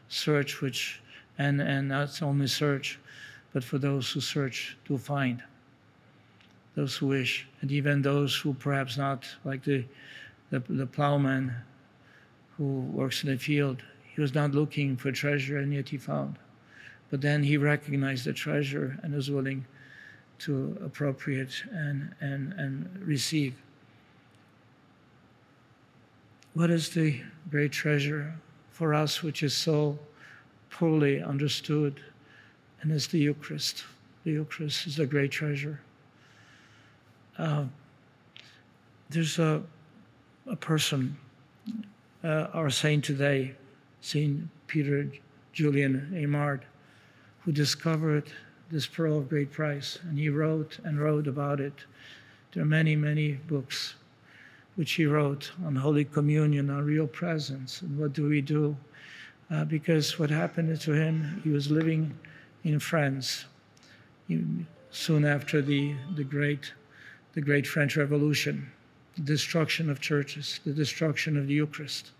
Search 0.07 0.61
which, 0.61 1.01
and, 1.37 1.61
and 1.61 1.89
not 1.89 2.21
only 2.21 2.47
search, 2.47 2.99
but 3.53 3.63
for 3.63 3.77
those 3.77 4.11
who 4.11 4.21
search 4.21 4.77
to 4.85 4.97
find. 4.97 5.43
Those 6.75 6.97
who 6.97 7.07
wish, 7.07 7.47
and 7.61 7.71
even 7.71 8.01
those 8.01 8.35
who 8.35 8.53
perhaps 8.53 8.97
not, 8.97 9.25
like 9.45 9.63
the, 9.63 9.85
the, 10.49 10.61
the 10.67 10.85
plowman 10.85 11.55
who 12.57 12.81
works 12.81 13.23
in 13.23 13.29
the 13.29 13.37
field, 13.37 13.81
he 14.03 14.21
was 14.21 14.33
not 14.33 14.51
looking 14.51 14.97
for 14.97 15.11
treasure 15.11 15.57
and 15.57 15.73
yet 15.73 15.89
he 15.89 15.97
found. 15.97 16.37
But 17.09 17.21
then 17.21 17.43
he 17.43 17.57
recognized 17.57 18.25
the 18.25 18.33
treasure 18.33 18.97
and 19.03 19.13
was 19.13 19.29
willing 19.29 19.65
to 20.39 20.77
appropriate 20.83 21.63
and, 21.71 22.13
and, 22.19 22.53
and 22.53 23.01
receive. 23.05 23.55
What 26.53 26.69
is 26.69 26.89
the 26.89 27.21
great 27.49 27.71
treasure 27.71 28.35
for 28.71 28.93
us 28.93 29.21
which 29.21 29.43
is 29.43 29.53
so 29.53 29.99
poorly 30.75 31.23
understood? 31.23 32.01
And 32.81 32.91
it's 32.91 33.07
the 33.07 33.17
Eucharist. 33.17 33.85
The 34.25 34.31
Eucharist 34.31 34.87
is 34.87 34.97
the 34.97 35.05
great 35.05 35.31
treasure. 35.31 35.79
Uh, 37.37 37.65
there's 39.09 39.39
a, 39.39 39.63
a 40.47 40.55
person, 40.57 41.15
uh, 42.23 42.47
our 42.53 42.69
saint 42.69 43.05
today, 43.05 43.55
Saint 44.01 44.49
Peter 44.67 45.07
Julian 45.53 46.11
Eymard, 46.13 46.61
who 47.45 47.53
discovered 47.53 48.29
this 48.69 48.85
pearl 48.85 49.19
of 49.19 49.29
great 49.29 49.53
price. 49.53 49.99
And 50.03 50.19
he 50.19 50.27
wrote 50.27 50.77
and 50.83 50.99
wrote 50.99 51.27
about 51.27 51.61
it. 51.61 51.85
There 52.51 52.63
are 52.63 52.67
many, 52.67 52.97
many 52.97 53.33
books 53.33 53.95
which 54.75 54.91
he 54.93 55.05
wrote 55.05 55.51
on 55.65 55.77
Holy 55.77 56.03
Communion, 56.03 56.69
on 56.69 56.83
real 56.83 57.07
presence, 57.07 57.81
and 57.81 57.97
what 57.97 58.11
do 58.11 58.27
we 58.27 58.41
do? 58.41 58.75
Uh, 59.51 59.63
because 59.63 60.17
what 60.17 60.29
happened 60.29 60.79
to 60.81 60.91
him, 60.91 61.41
he 61.43 61.49
was 61.49 61.69
living 61.69 62.17
in 62.63 62.79
France. 62.79 63.45
He, 64.27 64.43
soon 64.89 65.25
after 65.25 65.61
the, 65.61 65.93
the, 66.15 66.23
great, 66.23 66.73
the 67.33 67.41
great 67.41 67.67
French 67.67 67.95
Revolution, 67.95 68.71
the 69.15 69.21
destruction 69.21 69.89
of 69.89 69.99
churches, 69.99 70.59
the 70.65 70.73
destruction 70.73 71.37
of 71.37 71.47
the 71.47 71.53
Eucharist, 71.53 72.11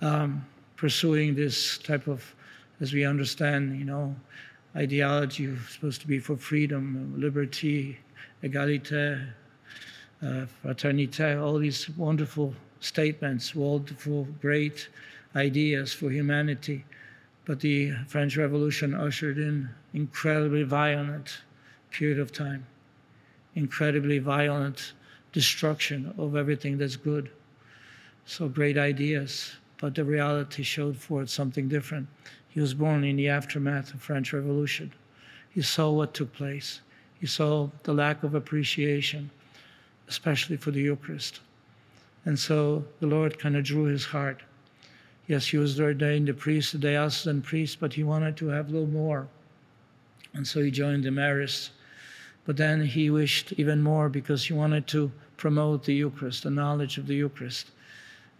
um, 0.00 0.44
pursuing 0.76 1.34
this 1.34 1.78
type 1.78 2.08
of, 2.08 2.34
as 2.80 2.92
we 2.92 3.04
understand, 3.04 3.78
you 3.78 3.84
know, 3.84 4.16
ideology 4.74 5.54
supposed 5.68 6.00
to 6.00 6.06
be 6.06 6.18
for 6.18 6.36
freedom, 6.36 7.14
liberty, 7.16 7.98
egalite, 8.42 9.28
uh, 10.22 10.46
fraternité, 10.64 11.40
all 11.40 11.58
these 11.58 11.88
wonderful 11.90 12.54
statements, 12.80 13.54
wonderful, 13.54 14.26
great 14.40 14.88
ideas 15.34 15.92
for 15.92 16.10
humanity. 16.10 16.84
But 17.44 17.60
the 17.60 17.92
French 18.06 18.36
Revolution 18.36 18.94
ushered 18.94 19.38
in 19.38 19.70
incredibly 19.92 20.62
violent 20.62 21.38
period 21.90 22.18
of 22.18 22.32
time, 22.32 22.66
incredibly 23.54 24.18
violent 24.18 24.92
destruction 25.32 26.14
of 26.18 26.36
everything 26.36 26.78
that's 26.78 26.96
good. 26.96 27.30
So 28.26 28.48
great 28.48 28.78
ideas, 28.78 29.56
but 29.78 29.94
the 29.94 30.04
reality 30.04 30.62
showed 30.62 30.96
forth 30.96 31.30
something 31.30 31.68
different. 31.68 32.08
He 32.48 32.60
was 32.60 32.74
born 32.74 33.04
in 33.04 33.16
the 33.16 33.28
aftermath 33.28 33.94
of 33.94 34.02
French 34.02 34.32
Revolution. 34.32 34.92
He 35.50 35.62
saw 35.62 35.90
what 35.90 36.14
took 36.14 36.32
place. 36.32 36.80
He 37.18 37.26
saw 37.26 37.70
the 37.82 37.92
lack 37.92 38.22
of 38.22 38.34
appreciation, 38.34 39.30
especially 40.08 40.56
for 40.56 40.70
the 40.70 40.80
Eucharist. 40.80 41.40
And 42.24 42.38
so 42.38 42.84
the 43.00 43.06
Lord 43.06 43.38
kind 43.38 43.56
of 43.56 43.64
drew 43.64 43.84
his 43.84 44.04
heart. 44.04 44.42
Yes, 45.30 45.46
he 45.46 45.58
was 45.58 45.78
ordained 45.78 46.28
a 46.28 46.34
priest, 46.34 46.74
a 46.74 46.78
diocesan 46.78 47.40
priest, 47.40 47.78
but 47.78 47.92
he 47.92 48.02
wanted 48.02 48.36
to 48.38 48.48
have 48.48 48.68
a 48.68 48.72
little 48.72 48.88
more. 48.88 49.28
And 50.34 50.44
so 50.44 50.60
he 50.60 50.72
joined 50.72 51.04
the 51.04 51.10
Marists. 51.10 51.70
But 52.44 52.56
then 52.56 52.84
he 52.84 53.10
wished 53.10 53.52
even 53.52 53.80
more 53.80 54.08
because 54.08 54.44
he 54.44 54.54
wanted 54.54 54.88
to 54.88 55.12
promote 55.36 55.84
the 55.84 55.94
Eucharist, 55.94 56.42
the 56.42 56.50
knowledge 56.50 56.98
of 56.98 57.06
the 57.06 57.14
Eucharist 57.14 57.70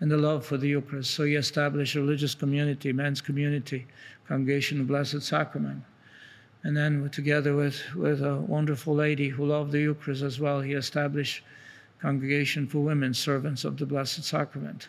and 0.01 0.11
the 0.11 0.17
love 0.17 0.45
for 0.45 0.57
the 0.57 0.67
Eucharist. 0.67 1.15
So 1.15 1.23
he 1.23 1.37
established 1.37 1.95
a 1.95 2.01
religious 2.01 2.35
community, 2.35 2.93
men's 2.93 3.21
community, 3.21 3.87
Congregation 4.27 4.81
of 4.81 4.89
Blessed 4.89 5.23
Sacrament. 5.23 5.85
And 6.65 6.77
then 6.77 7.09
together 7.11 7.55
with, 7.55 7.81
with 7.95 8.21
a 8.21 8.41
wonderful 8.41 8.97
lady 8.97 9.29
who 9.29 9.47
loved 9.47 9.71
the 9.71 9.79
Eucharist 9.79 10.23
as 10.23 10.41
well, 10.41 10.61
he 10.61 10.73
established 10.73 11.45
Congregation 12.03 12.67
for 12.67 12.81
Women, 12.81 13.15
Servants 13.15 13.63
of 13.63 13.77
the 13.77 13.87
Blessed 13.87 14.25
Sacrament. 14.25 14.89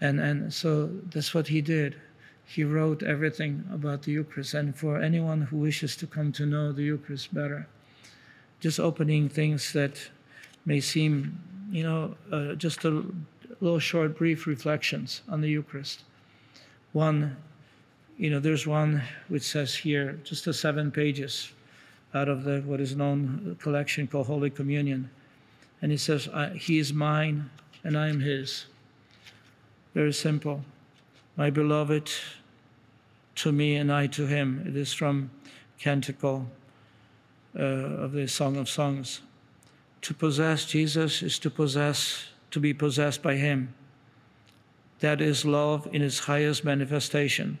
And, 0.00 0.20
and 0.20 0.52
so 0.52 0.90
that's 1.12 1.34
what 1.34 1.48
he 1.48 1.60
did. 1.60 1.96
He 2.46 2.64
wrote 2.64 3.02
everything 3.02 3.64
about 3.72 4.02
the 4.02 4.12
Eucharist. 4.12 4.54
And 4.54 4.76
for 4.76 5.00
anyone 5.00 5.42
who 5.42 5.58
wishes 5.58 5.96
to 5.96 6.06
come 6.06 6.32
to 6.32 6.46
know 6.46 6.72
the 6.72 6.82
Eucharist 6.82 7.32
better, 7.32 7.66
just 8.60 8.78
opening 8.78 9.28
things 9.28 9.72
that 9.72 10.10
may 10.66 10.80
seem, 10.80 11.38
you 11.70 11.82
know, 11.82 12.16
uh, 12.30 12.54
just 12.54 12.84
a 12.84 13.04
little 13.60 13.78
short, 13.78 14.16
brief 14.16 14.46
reflections 14.46 15.22
on 15.28 15.40
the 15.40 15.48
Eucharist. 15.48 16.04
One, 16.92 17.36
you 18.16 18.30
know, 18.30 18.40
there's 18.40 18.66
one 18.66 19.02
which 19.28 19.42
says 19.42 19.74
here, 19.74 20.20
just 20.24 20.44
the 20.44 20.54
seven 20.54 20.90
pages 20.90 21.52
out 22.14 22.28
of 22.28 22.44
the 22.44 22.60
what 22.60 22.80
is 22.80 22.94
known 22.94 23.56
collection 23.60 24.06
called 24.06 24.26
Holy 24.26 24.50
Communion, 24.50 25.10
and 25.82 25.90
he 25.90 25.98
says, 25.98 26.28
"He 26.54 26.78
is 26.78 26.92
mine, 26.92 27.50
and 27.82 27.98
I 27.98 28.08
am 28.08 28.20
His." 28.20 28.66
Very 29.94 30.12
simple. 30.12 30.64
My 31.36 31.50
beloved 31.50 32.10
to 33.36 33.52
me 33.52 33.76
and 33.76 33.92
I 33.92 34.06
to 34.08 34.26
him. 34.26 34.64
It 34.66 34.76
is 34.76 34.92
from 34.92 35.30
Canticle 35.78 36.46
uh, 37.58 37.62
of 37.62 38.12
the 38.12 38.26
Song 38.26 38.56
of 38.56 38.68
Songs. 38.68 39.20
To 40.02 40.14
possess 40.14 40.66
Jesus 40.66 41.22
is 41.22 41.38
to 41.38 41.50
possess 41.50 42.26
to 42.50 42.60
be 42.60 42.72
possessed 42.72 43.20
by 43.20 43.34
Him. 43.34 43.74
That 45.00 45.20
is 45.20 45.44
love 45.44 45.88
in 45.92 46.02
its 46.02 46.20
highest 46.20 46.64
manifestation. 46.64 47.58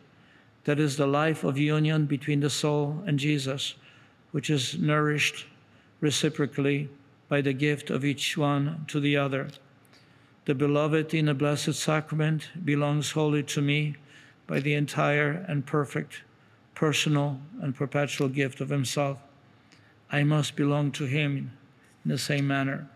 That 0.64 0.78
is 0.78 0.96
the 0.96 1.06
life 1.06 1.42
of 1.42 1.58
union 1.58 2.06
between 2.06 2.40
the 2.40 2.48
soul 2.48 3.02
and 3.06 3.18
Jesus, 3.18 3.74
which 4.30 4.50
is 4.50 4.78
nourished 4.78 5.46
reciprocally 6.00 6.88
by 7.28 7.40
the 7.40 7.52
gift 7.52 7.90
of 7.90 8.04
each 8.04 8.36
one 8.36 8.84
to 8.86 9.00
the 9.00 9.16
other. 9.16 9.48
The 10.44 10.54
beloved 10.54 11.14
in 11.14 11.26
the 11.26 11.34
Blessed 11.34 11.74
Sacrament 11.74 12.50
belongs 12.64 13.12
wholly 13.12 13.42
to 13.44 13.62
me 13.62 13.96
by 14.46 14.60
the 14.60 14.74
entire 14.74 15.44
and 15.48 15.64
perfect, 15.64 16.22
personal, 16.74 17.40
and 17.62 17.74
perpetual 17.74 18.28
gift 18.28 18.60
of 18.60 18.68
Himself. 18.68 19.18
I 20.10 20.22
must 20.22 20.54
belong 20.54 20.92
to 20.92 21.06
Him 21.06 21.52
in 22.04 22.10
the 22.10 22.18
same 22.18 22.46
manner 22.46 22.88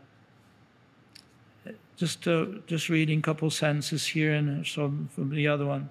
just 1.99 2.29
uh, 2.29 2.47
just 2.67 2.89
reading 2.89 3.19
a 3.19 3.23
couple 3.23 3.51
sentences 3.51 4.07
here 4.07 4.33
and 4.33 4.65
some 4.65 5.09
from 5.13 5.31
the 5.31 5.49
other 5.49 5.67
one. 5.67 5.91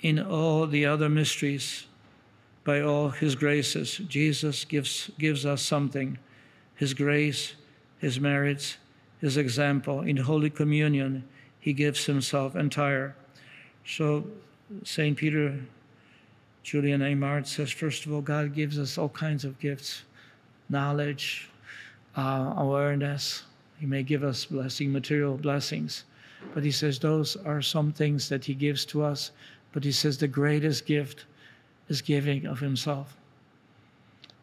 In 0.00 0.18
all 0.18 0.66
the 0.66 0.84
other 0.84 1.08
mysteries, 1.08 1.86
by 2.64 2.80
all 2.80 3.10
His 3.10 3.36
graces, 3.36 3.98
Jesus 4.08 4.64
gives 4.64 5.10
gives 5.18 5.46
us 5.46 5.62
something, 5.62 6.18
His 6.74 6.92
grace, 6.92 7.54
His 7.98 8.18
merits, 8.18 8.78
his 9.20 9.36
example. 9.36 10.00
In 10.00 10.16
Holy 10.16 10.50
Communion, 10.50 11.24
he 11.58 11.72
gives 11.72 12.04
himself 12.04 12.56
entire. 12.56 13.14
So 13.84 14.24
St. 14.84 15.16
Peter, 15.16 15.58
Julian 16.62 17.00
Eymard 17.00 17.46
says, 17.46 17.70
first 17.70 18.06
of 18.06 18.12
all, 18.12 18.20
God 18.20 18.54
gives 18.54 18.78
us 18.78 18.98
all 18.98 19.08
kinds 19.08 19.44
of 19.44 19.58
gifts 19.58 20.02
knowledge, 20.68 21.48
uh, 22.16 22.54
awareness. 22.56 23.44
He 23.78 23.86
may 23.86 24.02
give 24.02 24.24
us 24.24 24.44
blessing, 24.44 24.90
material 24.90 25.36
blessings. 25.36 26.04
But 26.54 26.64
he 26.64 26.72
says 26.72 26.98
those 26.98 27.36
are 27.36 27.62
some 27.62 27.92
things 27.92 28.28
that 28.28 28.44
he 28.44 28.54
gives 28.54 28.84
to 28.86 29.04
us. 29.04 29.30
But 29.72 29.84
he 29.84 29.92
says 29.92 30.18
the 30.18 30.28
greatest 30.28 30.86
gift 30.86 31.26
is 31.88 32.02
giving 32.02 32.46
of 32.46 32.58
himself. 32.58 33.16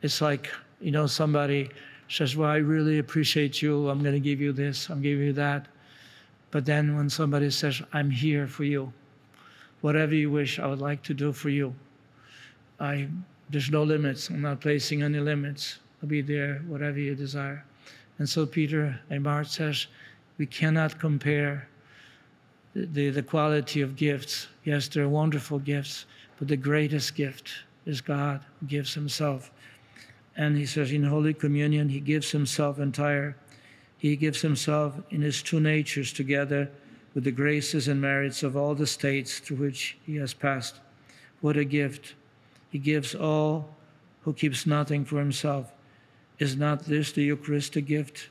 It's 0.02 0.22
like, 0.22 0.50
you 0.80 0.92
know, 0.92 1.08
somebody 1.08 1.70
says, 2.14 2.36
Well, 2.36 2.50
I 2.50 2.58
really 2.58 3.00
appreciate 3.00 3.62
you. 3.62 3.90
I'm 3.90 4.02
going 4.02 4.14
to 4.14 4.20
give 4.20 4.40
you 4.40 4.54
this, 4.54 4.90
I'm 4.90 5.02
giving 5.02 5.28
you 5.28 5.34
that. 5.34 5.68
But 6.52 6.66
then 6.66 6.96
when 6.96 7.10
somebody 7.10 7.50
says, 7.50 7.82
I'm 7.94 8.12
here 8.12 8.46
for 8.46 8.64
you, 8.64 8.94
whatever 9.82 10.14
you 10.14 10.30
wish, 10.30 10.60
I 10.60 10.68
would 10.68 10.82
like 10.82 11.02
to 11.04 11.14
do 11.16 11.34
for 11.34 11.50
you. 11.50 11.74
I, 12.80 13.08
there's 13.50 13.72
no 13.72 13.82
limits. 13.84 14.30
I'm 14.30 14.42
not 14.42 14.62
placing 14.62 15.02
any 15.02 15.20
limits. 15.20 15.80
I'll 16.02 16.10
be 16.10 16.22
there, 16.22 16.62
whatever 16.68 17.00
you 17.00 17.16
desire. 17.16 17.66
And 18.20 18.30
so 18.30 18.46
Peter 18.46 19.00
and 19.10 19.26
Eymard 19.26 19.48
says, 19.48 19.88
we 20.38 20.46
cannot 20.46 21.00
compare 21.00 21.68
the, 22.76 22.86
the, 22.86 23.10
the 23.10 23.24
quality 23.24 23.82
of 23.82 23.96
gifts. 23.96 24.48
Yes, 24.64 24.88
they're 24.88 25.10
wonderful 25.10 25.58
gifts, 25.58 26.06
but 26.38 26.48
the 26.48 26.58
greatest 26.58 27.16
gift 27.16 27.52
is 27.86 28.02
God 28.02 28.42
who 28.60 28.68
gives 28.68 28.94
himself. 28.94 29.52
And 30.36 30.58
he 30.58 30.66
says 30.66 30.92
in 30.92 31.04
Holy 31.04 31.34
Communion, 31.34 31.90
he 31.90 32.00
gives 32.00 32.32
himself 32.32 32.80
entire. 32.80 33.36
He 33.98 34.16
gives 34.16 34.42
himself 34.42 35.00
in 35.10 35.22
his 35.22 35.42
two 35.42 35.60
natures 35.60 36.12
together 36.12 36.70
with 37.14 37.24
the 37.24 37.32
graces 37.32 37.88
and 37.88 38.02
merits 38.02 38.42
of 38.44 38.58
all 38.58 38.76
the 38.76 38.88
states 38.88 39.40
through 39.40 39.58
which 39.58 39.98
he 40.06 40.16
has 40.16 40.34
passed. 40.34 40.80
What 41.42 41.58
a 41.58 41.64
gift! 41.64 42.16
He 42.70 42.80
gives 42.80 43.14
all 43.14 43.76
who 44.22 44.34
keeps 44.34 44.66
nothing 44.66 45.06
for 45.06 45.20
himself. 45.20 45.72
Is 46.40 46.58
not 46.58 46.86
this 46.86 47.12
the 47.12 47.24
Eucharistic 47.24 47.86
gift? 47.86 48.30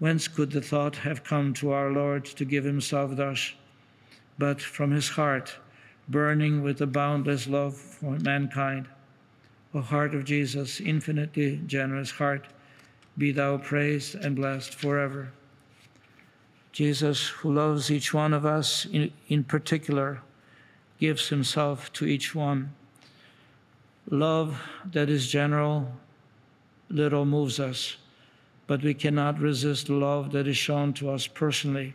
Whence 0.00 0.28
could 0.28 0.50
the 0.50 0.60
thought 0.60 0.96
have 0.96 1.24
come 1.24 1.54
to 1.54 1.70
our 1.70 1.90
Lord 1.90 2.24
to 2.24 2.44
give 2.44 2.64
himself 2.64 3.16
thus? 3.16 3.52
But 4.38 4.60
from 4.60 4.90
his 4.90 5.10
heart, 5.10 5.56
burning 6.08 6.62
with 6.62 6.80
a 6.80 6.86
boundless 6.86 7.46
love 7.46 7.76
for 7.76 8.18
mankind. 8.18 8.88
O 9.74 9.80
heart 9.80 10.14
of 10.14 10.24
Jesus, 10.24 10.80
infinitely 10.80 11.60
generous 11.66 12.12
heart, 12.12 12.46
be 13.18 13.32
thou 13.32 13.58
praised 13.58 14.14
and 14.14 14.34
blessed 14.34 14.74
forever. 14.74 15.32
Jesus, 16.72 17.28
who 17.28 17.52
loves 17.52 17.90
each 17.90 18.14
one 18.14 18.32
of 18.32 18.46
us 18.46 18.86
in, 18.86 19.10
in 19.28 19.44
particular, 19.44 20.22
gives 20.98 21.28
himself 21.28 21.92
to 21.94 22.06
each 22.06 22.34
one. 22.34 22.74
Love 24.10 24.62
that 24.90 25.10
is 25.10 25.28
general 25.28 25.92
little 26.88 27.24
moves 27.24 27.60
us, 27.60 27.96
but 28.66 28.82
we 28.82 28.94
cannot 28.94 29.38
resist 29.38 29.88
love 29.88 30.32
that 30.32 30.46
is 30.46 30.56
shown 30.56 30.92
to 30.94 31.10
us 31.10 31.26
personally. 31.26 31.94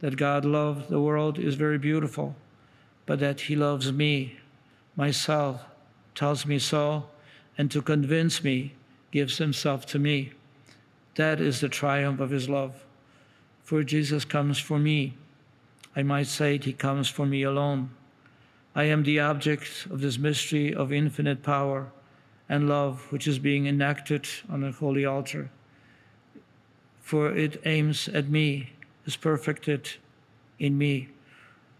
That 0.00 0.16
God 0.16 0.44
loved 0.44 0.88
the 0.88 1.00
world 1.00 1.38
is 1.38 1.54
very 1.54 1.78
beautiful, 1.78 2.36
but 3.04 3.18
that 3.20 3.42
He 3.42 3.56
loves 3.56 3.92
me, 3.92 4.38
myself, 4.94 5.64
tells 6.16 6.44
me 6.44 6.58
so, 6.58 7.06
and 7.56 7.70
to 7.70 7.80
convince 7.80 8.42
me, 8.42 8.74
gives 9.12 9.38
Himself 9.38 9.86
to 9.86 9.98
me. 9.98 10.32
That 11.14 11.40
is 11.40 11.60
the 11.60 11.68
triumph 11.68 12.18
of 12.18 12.30
His 12.30 12.48
love. 12.48 12.84
For 13.62 13.84
Jesus 13.84 14.24
comes 14.24 14.58
for 14.58 14.78
me. 14.78 15.14
I 15.94 16.02
might 16.02 16.26
say 16.26 16.56
it, 16.56 16.64
He 16.64 16.72
comes 16.72 17.08
for 17.08 17.24
me 17.24 17.42
alone. 17.44 17.90
I 18.74 18.84
am 18.84 19.04
the 19.04 19.20
object 19.20 19.86
of 19.90 20.00
this 20.00 20.18
mystery 20.18 20.74
of 20.74 20.92
infinite 20.92 21.42
power 21.42 21.92
and 22.48 22.68
love 22.68 23.10
which 23.10 23.26
is 23.26 23.38
being 23.38 23.66
enacted 23.66 24.26
on 24.50 24.60
the 24.60 24.72
holy 24.72 25.04
altar. 25.04 25.50
For 27.00 27.34
it 27.34 27.60
aims 27.64 28.08
at 28.08 28.28
me, 28.28 28.70
is 29.06 29.16
perfected 29.16 29.92
in 30.58 30.76
me. 30.76 31.08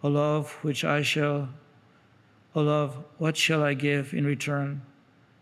a 0.03 0.09
love 0.09 0.53
which 0.63 0.85
I 0.85 1.03
shall, 1.03 1.49
O 2.57 2.63
love, 2.63 3.05
what 3.19 3.37
shall 3.37 3.63
I 3.63 3.75
give 3.75 4.15
in 4.15 4.25
return? 4.25 4.81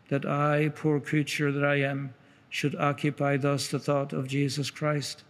That 0.08 0.26
I, 0.26 0.70
poor 0.74 0.98
creature 0.98 1.52
that 1.52 1.64
I 1.64 1.76
am, 1.76 2.12
should 2.50 2.74
occupy 2.74 3.36
thus 3.36 3.68
the 3.68 3.78
thought 3.78 4.12
of 4.12 4.26
Jesus 4.26 4.68
Christ, 4.68 5.22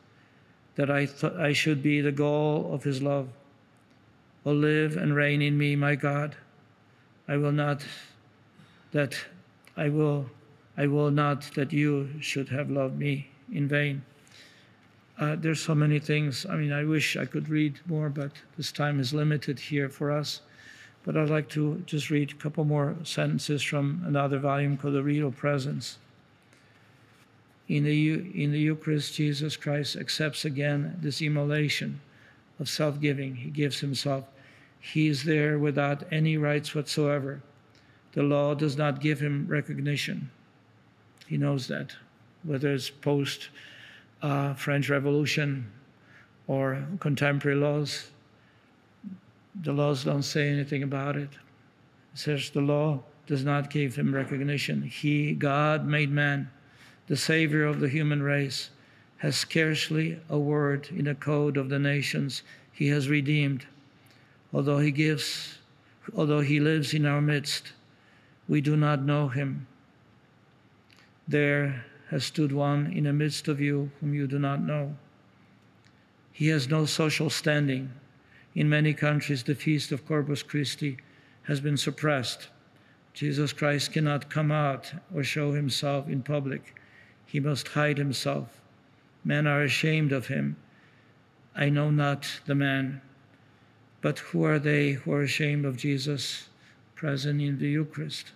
that 0.77 0.91
I, 0.91 1.05
th- 1.05 1.35
I 1.35 1.53
should 1.53 1.83
be 1.83 2.01
the 2.01 2.11
goal 2.11 2.73
of 2.73 2.85
his 2.85 3.03
love. 3.03 3.29
O 4.47 4.53
live 4.53 4.97
and 4.97 5.15
reign 5.15 5.43
in 5.43 5.59
me, 5.59 5.77
my 5.77 5.95
God. 5.95 6.37
I 7.29 7.37
will 7.37 7.53
not 7.53 7.85
that 8.93 9.19
I 9.77 9.91
will, 9.91 10.31
I 10.79 10.87
will 10.87 11.11
not 11.11 11.43
that 11.55 11.71
you 11.71 12.09
should 12.19 12.49
have 12.49 12.71
loved 12.71 12.99
me 12.99 13.29
in 13.53 13.69
vain. 13.69 14.03
Uh, 15.19 15.37
there's 15.37 15.61
so 15.61 15.75
many 15.75 15.99
things. 15.99 16.47
I 16.47 16.57
mean, 16.57 16.73
I 16.73 16.85
wish 16.85 17.15
I 17.15 17.27
could 17.27 17.51
read 17.51 17.81
more, 17.87 18.09
but 18.09 18.33
this 18.57 18.73
time 18.73 19.01
is 19.01 19.13
limited 19.13 19.59
here 19.59 19.91
for 19.91 20.11
us. 20.11 20.41
But 21.05 21.17
I'd 21.17 21.31
like 21.31 21.49
to 21.51 21.83
just 21.87 22.11
read 22.11 22.33
a 22.33 22.35
couple 22.35 22.65
more 22.65 22.97
sentences 23.05 23.63
from 23.63 24.03
another 24.07 24.39
volume 24.39 24.77
called 24.77 24.95
The 24.95 25.03
Real 25.03 25.31
Presence. 25.31 25.99
In 27.69 27.85
the, 27.85 28.43
in 28.43 28.53
the 28.53 28.59
Eucharist, 28.59 29.15
Jesus 29.15 29.57
Christ 29.57 29.97
accepts 29.97 30.45
again 30.45 30.99
this 31.01 31.23
immolation 31.23 32.01
of 32.59 32.69
self 32.69 33.01
giving. 33.01 33.37
He 33.37 33.51
gives 33.51 33.81
himself. 33.81 34.25
He 34.81 35.09
is 35.09 35.25
there 35.25 35.59
without 35.59 36.05
any 36.11 36.37
rights 36.37 36.75
whatsoever 36.75 37.41
the 38.15 38.23
law 38.23 38.55
does 38.55 38.77
not 38.77 39.01
give 39.01 39.21
him 39.21 39.47
recognition. 39.49 40.31
He 41.27 41.37
knows 41.37 41.67
that, 41.67 41.97
whether 42.45 42.73
it's 42.73 42.89
post 42.89 43.49
uh, 44.23 44.55
French 44.55 44.89
Revolution 44.89 45.71
or 46.47 46.87
contemporary 47.01 47.59
laws. 47.59 48.11
The 49.63 49.73
laws 49.73 50.05
don't 50.05 50.23
say 50.23 50.49
anything 50.49 50.83
about 50.83 51.17
it. 51.17 51.31
It 52.13 52.19
says 52.19 52.51
the 52.51 52.61
law 52.61 53.03
does 53.27 53.45
not 53.45 53.71
give 53.71 53.97
him 53.97 54.15
recognition. 54.15 54.83
He, 54.83 55.33
God, 55.33 55.87
made 55.87 56.11
man, 56.11 56.51
the 57.07 57.17
Savior 57.17 57.65
of 57.65 57.81
the 57.81 57.89
human 57.89 58.23
race, 58.23 58.71
has 59.19 59.37
scarcely 59.37 60.19
a 60.29 60.39
word 60.39 60.89
in 60.91 61.05
the 61.05 61.15
code 61.15 61.57
of 61.57 61.69
the 61.69 61.79
nations 61.79 62.43
he 62.73 62.89
has 62.89 63.09
redeemed. 63.09 63.67
Although 64.53 64.79
he 64.79 64.91
gives, 64.91 65.59
although 66.17 66.41
he 66.41 66.61
lives 66.61 66.93
in 66.93 67.07
our 67.07 67.21
midst, 67.21 67.73
we 68.49 68.61
do 68.61 68.77
not 68.77 69.03
know 69.03 69.29
him. 69.29 69.67
There 71.27 71.87
has 72.11 72.25
stood 72.25 72.53
one 72.53 72.93
in 72.93 73.05
the 73.05 73.13
midst 73.13 73.49
of 73.49 73.61
you 73.61 73.91
whom 74.01 74.15
you 74.15 74.27
do 74.27 74.39
not 74.39 74.61
know. 74.61 74.97
He 76.33 76.49
has 76.49 76.69
no 76.69 76.85
social 76.85 77.31
standing. 77.31 77.91
In 78.55 78.69
many 78.69 78.95
countries, 78.95 79.43
the 79.43 79.55
feast 79.55 79.93
of 79.93 80.07
Corpus 80.07 80.43
Christi 80.43 80.99
has 81.43 81.61
been 81.61 81.77
suppressed. 81.77 82.49
Jesus 83.13 83.53
Christ 83.53 83.93
cannot 83.93 84.31
come 84.31 84.51
out 84.51 84.93
or 85.15 85.25
show 85.25 85.53
himself 85.53 86.09
in 86.09 86.23
public. 86.23 86.75
He 87.27 87.41
must 87.41 87.69
hide 87.69 87.99
himself. 87.99 88.61
Men 89.25 89.47
are 89.47 89.63
ashamed 89.63 90.13
of 90.13 90.29
him. 90.29 90.57
I 91.55 91.69
know 91.69 91.91
not 91.91 92.41
the 92.47 92.55
man. 92.55 93.01
But 94.01 94.19
who 94.19 94.45
are 94.45 94.59
they 94.59 94.93
who 94.93 95.13
are 95.13 95.23
ashamed 95.23 95.65
of 95.65 95.77
Jesus? 95.77 96.49
present 97.05 97.41
in 97.41 97.59
the 97.59 97.69
Eucharist. 97.69 98.33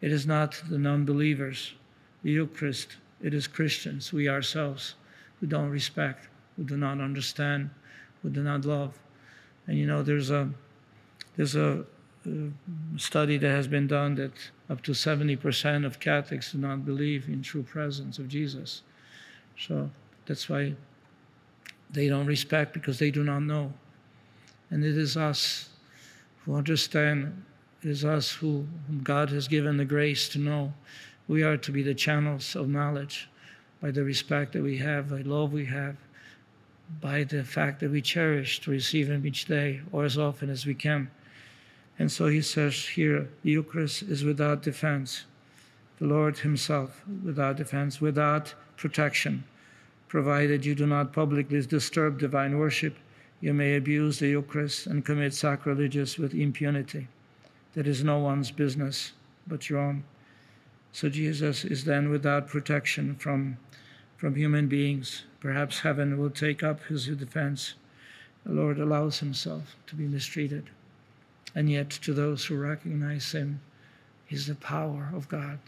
It 0.00 0.12
is 0.12 0.24
not 0.24 0.62
the 0.68 0.78
non 0.78 1.04
believers, 1.04 1.74
the 2.22 2.30
Eucharist, 2.30 2.98
it 3.20 3.34
is 3.34 3.48
Christians, 3.48 4.12
we 4.12 4.28
ourselves, 4.28 4.94
who 5.40 5.46
don't 5.46 5.70
respect, 5.70 6.28
who 6.56 6.62
do 6.62 6.76
not 6.76 7.00
understand, 7.00 7.70
who 8.22 8.30
do 8.30 8.44
not 8.44 8.64
love. 8.64 8.96
And 9.70 9.78
you 9.78 9.86
know, 9.86 10.02
there's 10.02 10.32
a 10.32 10.50
there's 11.36 11.54
a, 11.54 11.84
a 12.26 12.48
study 12.96 13.38
that 13.38 13.50
has 13.50 13.68
been 13.68 13.86
done 13.86 14.16
that 14.16 14.32
up 14.68 14.82
to 14.82 14.90
70% 14.90 15.86
of 15.86 16.00
Catholics 16.00 16.50
do 16.50 16.58
not 16.58 16.84
believe 16.84 17.28
in 17.28 17.40
true 17.40 17.62
presence 17.62 18.18
of 18.18 18.26
Jesus. 18.26 18.82
So 19.56 19.88
that's 20.26 20.48
why 20.48 20.74
they 21.88 22.08
don't 22.08 22.26
respect 22.26 22.74
because 22.74 22.98
they 22.98 23.12
do 23.12 23.22
not 23.22 23.44
know. 23.44 23.72
And 24.70 24.84
it 24.84 24.98
is 24.98 25.16
us 25.16 25.68
who 26.44 26.56
understand 26.56 27.44
it 27.84 27.90
is 27.90 28.04
us 28.04 28.32
who, 28.32 28.66
whom 28.88 29.04
God 29.04 29.30
has 29.30 29.46
given 29.46 29.76
the 29.76 29.84
grace 29.84 30.28
to 30.30 30.40
know. 30.40 30.74
We 31.28 31.44
are 31.44 31.56
to 31.58 31.70
be 31.70 31.84
the 31.84 31.94
channels 31.94 32.56
of 32.56 32.68
knowledge 32.68 33.30
by 33.80 33.92
the 33.92 34.02
respect 34.02 34.52
that 34.54 34.64
we 34.64 34.78
have, 34.78 35.10
the 35.10 35.22
love 35.22 35.52
we 35.52 35.66
have, 35.66 35.96
by 37.00 37.24
the 37.24 37.44
fact 37.44 37.80
that 37.80 37.90
we 37.90 38.02
cherish 38.02 38.60
to 38.60 38.70
receive 38.70 39.08
Him 39.08 39.26
each 39.26 39.44
day 39.44 39.80
or 39.92 40.04
as 40.04 40.18
often 40.18 40.50
as 40.50 40.66
we 40.66 40.74
can. 40.74 41.10
And 41.98 42.10
so 42.10 42.28
he 42.28 42.40
says 42.40 42.88
here 42.88 43.28
the 43.42 43.50
Eucharist 43.50 44.02
is 44.02 44.24
without 44.24 44.62
defense. 44.62 45.26
The 45.98 46.06
Lord 46.06 46.38
Himself 46.38 47.02
without 47.22 47.56
defense, 47.56 48.00
without 48.00 48.54
protection. 48.76 49.44
provided 50.08 50.64
you 50.64 50.74
do 50.74 50.86
not 50.86 51.12
publicly 51.12 51.60
disturb 51.62 52.18
divine 52.18 52.58
worship, 52.58 52.96
you 53.40 53.54
may 53.54 53.76
abuse 53.76 54.18
the 54.18 54.28
Eucharist 54.28 54.86
and 54.86 55.04
commit 55.04 55.32
sacrilegious 55.32 56.18
with 56.18 56.34
impunity. 56.34 57.06
That 57.74 57.86
is 57.86 58.02
no 58.02 58.18
one's 58.18 58.50
business 58.50 59.12
but 59.46 59.70
your 59.70 59.78
own. 59.78 60.02
So 60.92 61.08
Jesus 61.08 61.64
is 61.64 61.84
then 61.84 62.10
without 62.10 62.48
protection 62.48 63.14
from, 63.14 63.56
from 64.20 64.34
human 64.34 64.66
beings. 64.66 65.24
Perhaps 65.40 65.80
heaven 65.80 66.18
will 66.18 66.28
take 66.28 66.62
up 66.62 66.82
his 66.84 67.06
defense. 67.06 67.72
The 68.44 68.52
Lord 68.52 68.78
allows 68.78 69.20
himself 69.20 69.76
to 69.86 69.96
be 69.96 70.06
mistreated. 70.06 70.68
And 71.54 71.70
yet, 71.70 71.88
to 71.88 72.12
those 72.12 72.44
who 72.44 72.58
recognize 72.58 73.32
him, 73.32 73.60
he's 74.26 74.46
the 74.46 74.56
power 74.56 75.10
of 75.14 75.30
God. 75.30 75.58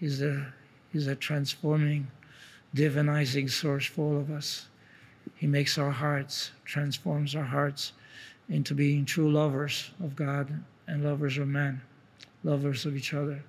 He's 0.00 0.18
the, 0.18 0.46
he's 0.92 1.06
a 1.06 1.14
transforming, 1.14 2.08
divinizing 2.74 3.48
source 3.48 3.86
for 3.86 4.14
all 4.14 4.20
of 4.20 4.32
us. 4.32 4.66
He 5.36 5.46
makes 5.46 5.78
our 5.78 5.92
hearts, 5.92 6.50
transforms 6.64 7.36
our 7.36 7.44
hearts 7.44 7.92
into 8.48 8.74
being 8.74 9.04
true 9.04 9.30
lovers 9.30 9.92
of 10.02 10.16
God 10.16 10.60
and 10.88 11.04
lovers 11.04 11.38
of 11.38 11.46
men, 11.46 11.82
lovers 12.42 12.84
of 12.84 12.96
each 12.96 13.14
other. 13.14 13.44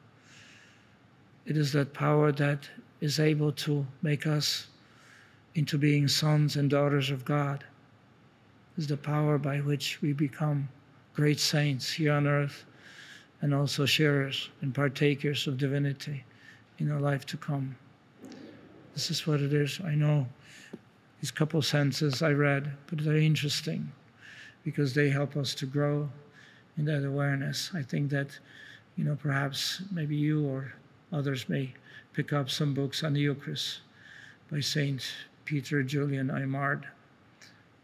It 1.47 1.57
is 1.57 1.71
that 1.73 1.91
power 1.91 2.31
that 2.33 2.69
is 3.01 3.19
able 3.19 3.51
to 3.51 3.85
make 4.01 4.25
us 4.25 4.67
into 5.55 5.77
being 5.77 6.07
sons 6.07 6.55
and 6.55 6.69
daughters 6.69 7.09
of 7.09 7.25
God. 7.25 7.65
is 8.77 8.87
the 8.87 8.95
power 8.95 9.37
by 9.37 9.57
which 9.57 10.01
we 10.01 10.13
become 10.13 10.69
great 11.13 11.39
saints 11.39 11.91
here 11.91 12.13
on 12.13 12.25
earth 12.25 12.63
and 13.41 13.53
also 13.53 13.85
sharers 13.85 14.49
and 14.61 14.73
partakers 14.73 15.47
of 15.47 15.57
divinity 15.57 16.23
in 16.77 16.89
our 16.91 17.01
life 17.01 17.25
to 17.25 17.37
come. 17.37 17.75
This 18.93 19.11
is 19.11 19.27
what 19.27 19.41
it 19.41 19.53
is. 19.53 19.81
I 19.83 19.95
know 19.95 20.27
these 21.19 21.31
couple 21.31 21.61
sentences 21.61 22.21
I 22.21 22.31
read, 22.31 22.71
but 22.87 23.03
they're 23.03 23.17
interesting 23.17 23.91
because 24.63 24.93
they 24.93 25.09
help 25.09 25.35
us 25.35 25.53
to 25.55 25.65
grow 25.65 26.09
in 26.77 26.85
that 26.85 27.05
awareness. 27.05 27.71
I 27.73 27.81
think 27.81 28.09
that, 28.11 28.39
you 28.95 29.03
know, 29.03 29.15
perhaps 29.15 29.81
maybe 29.91 30.15
you 30.15 30.47
or 30.47 30.73
others 31.11 31.49
may 31.49 31.73
pick 32.13 32.33
up 32.33 32.49
some 32.49 32.73
books 32.73 33.03
on 33.03 33.13
the 33.13 33.21
Eucharist 33.21 33.79
by 34.51 34.59
Saint 34.59 35.01
Peter 35.45 35.81
Julian 35.81 36.27
Eymard 36.29 36.83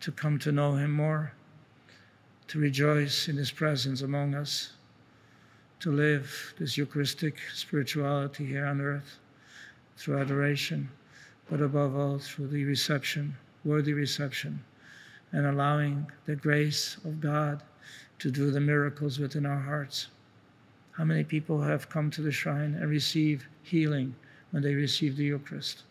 to 0.01 0.11
come 0.11 0.37
to 0.39 0.51
know 0.51 0.75
him 0.75 0.91
more, 0.91 1.31
to 2.47 2.59
rejoice 2.59 3.27
in 3.29 3.37
his 3.37 3.51
presence 3.51 4.01
among 4.01 4.35
us, 4.35 4.73
to 5.79 5.91
live 5.91 6.53
this 6.57 6.77
Eucharistic 6.77 7.37
spirituality 7.53 8.45
here 8.45 8.65
on 8.65 8.81
earth 8.81 9.17
through 9.95 10.19
adoration, 10.19 10.89
but 11.49 11.61
above 11.61 11.95
all 11.95 12.19
through 12.19 12.47
the 12.47 12.65
reception, 12.65 13.35
worthy 13.63 13.93
reception, 13.93 14.63
and 15.31 15.45
allowing 15.45 16.09
the 16.25 16.35
grace 16.35 16.97
of 17.05 17.21
God 17.21 17.63
to 18.19 18.29
do 18.29 18.51
the 18.51 18.59
miracles 18.59 19.19
within 19.19 19.45
our 19.45 19.59
hearts. 19.59 20.07
How 20.97 21.03
many 21.03 21.23
people 21.23 21.62
have 21.62 21.89
come 21.89 22.10
to 22.10 22.23
the 22.23 22.31
shrine 22.31 22.73
and 22.73 22.89
received 22.89 23.45
healing 23.62 24.15
when 24.49 24.63
they 24.63 24.73
received 24.73 25.17
the 25.17 25.25
Eucharist? 25.25 25.83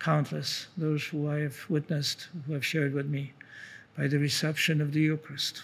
Countless, 0.00 0.66
those 0.76 1.04
who 1.04 1.30
I 1.30 1.38
have 1.42 1.70
witnessed, 1.70 2.26
who 2.44 2.54
have 2.54 2.66
shared 2.66 2.92
with 2.92 3.06
me, 3.06 3.34
by 3.96 4.08
the 4.08 4.18
reception 4.18 4.80
of 4.80 4.92
the 4.92 5.00
Eucharist, 5.00 5.62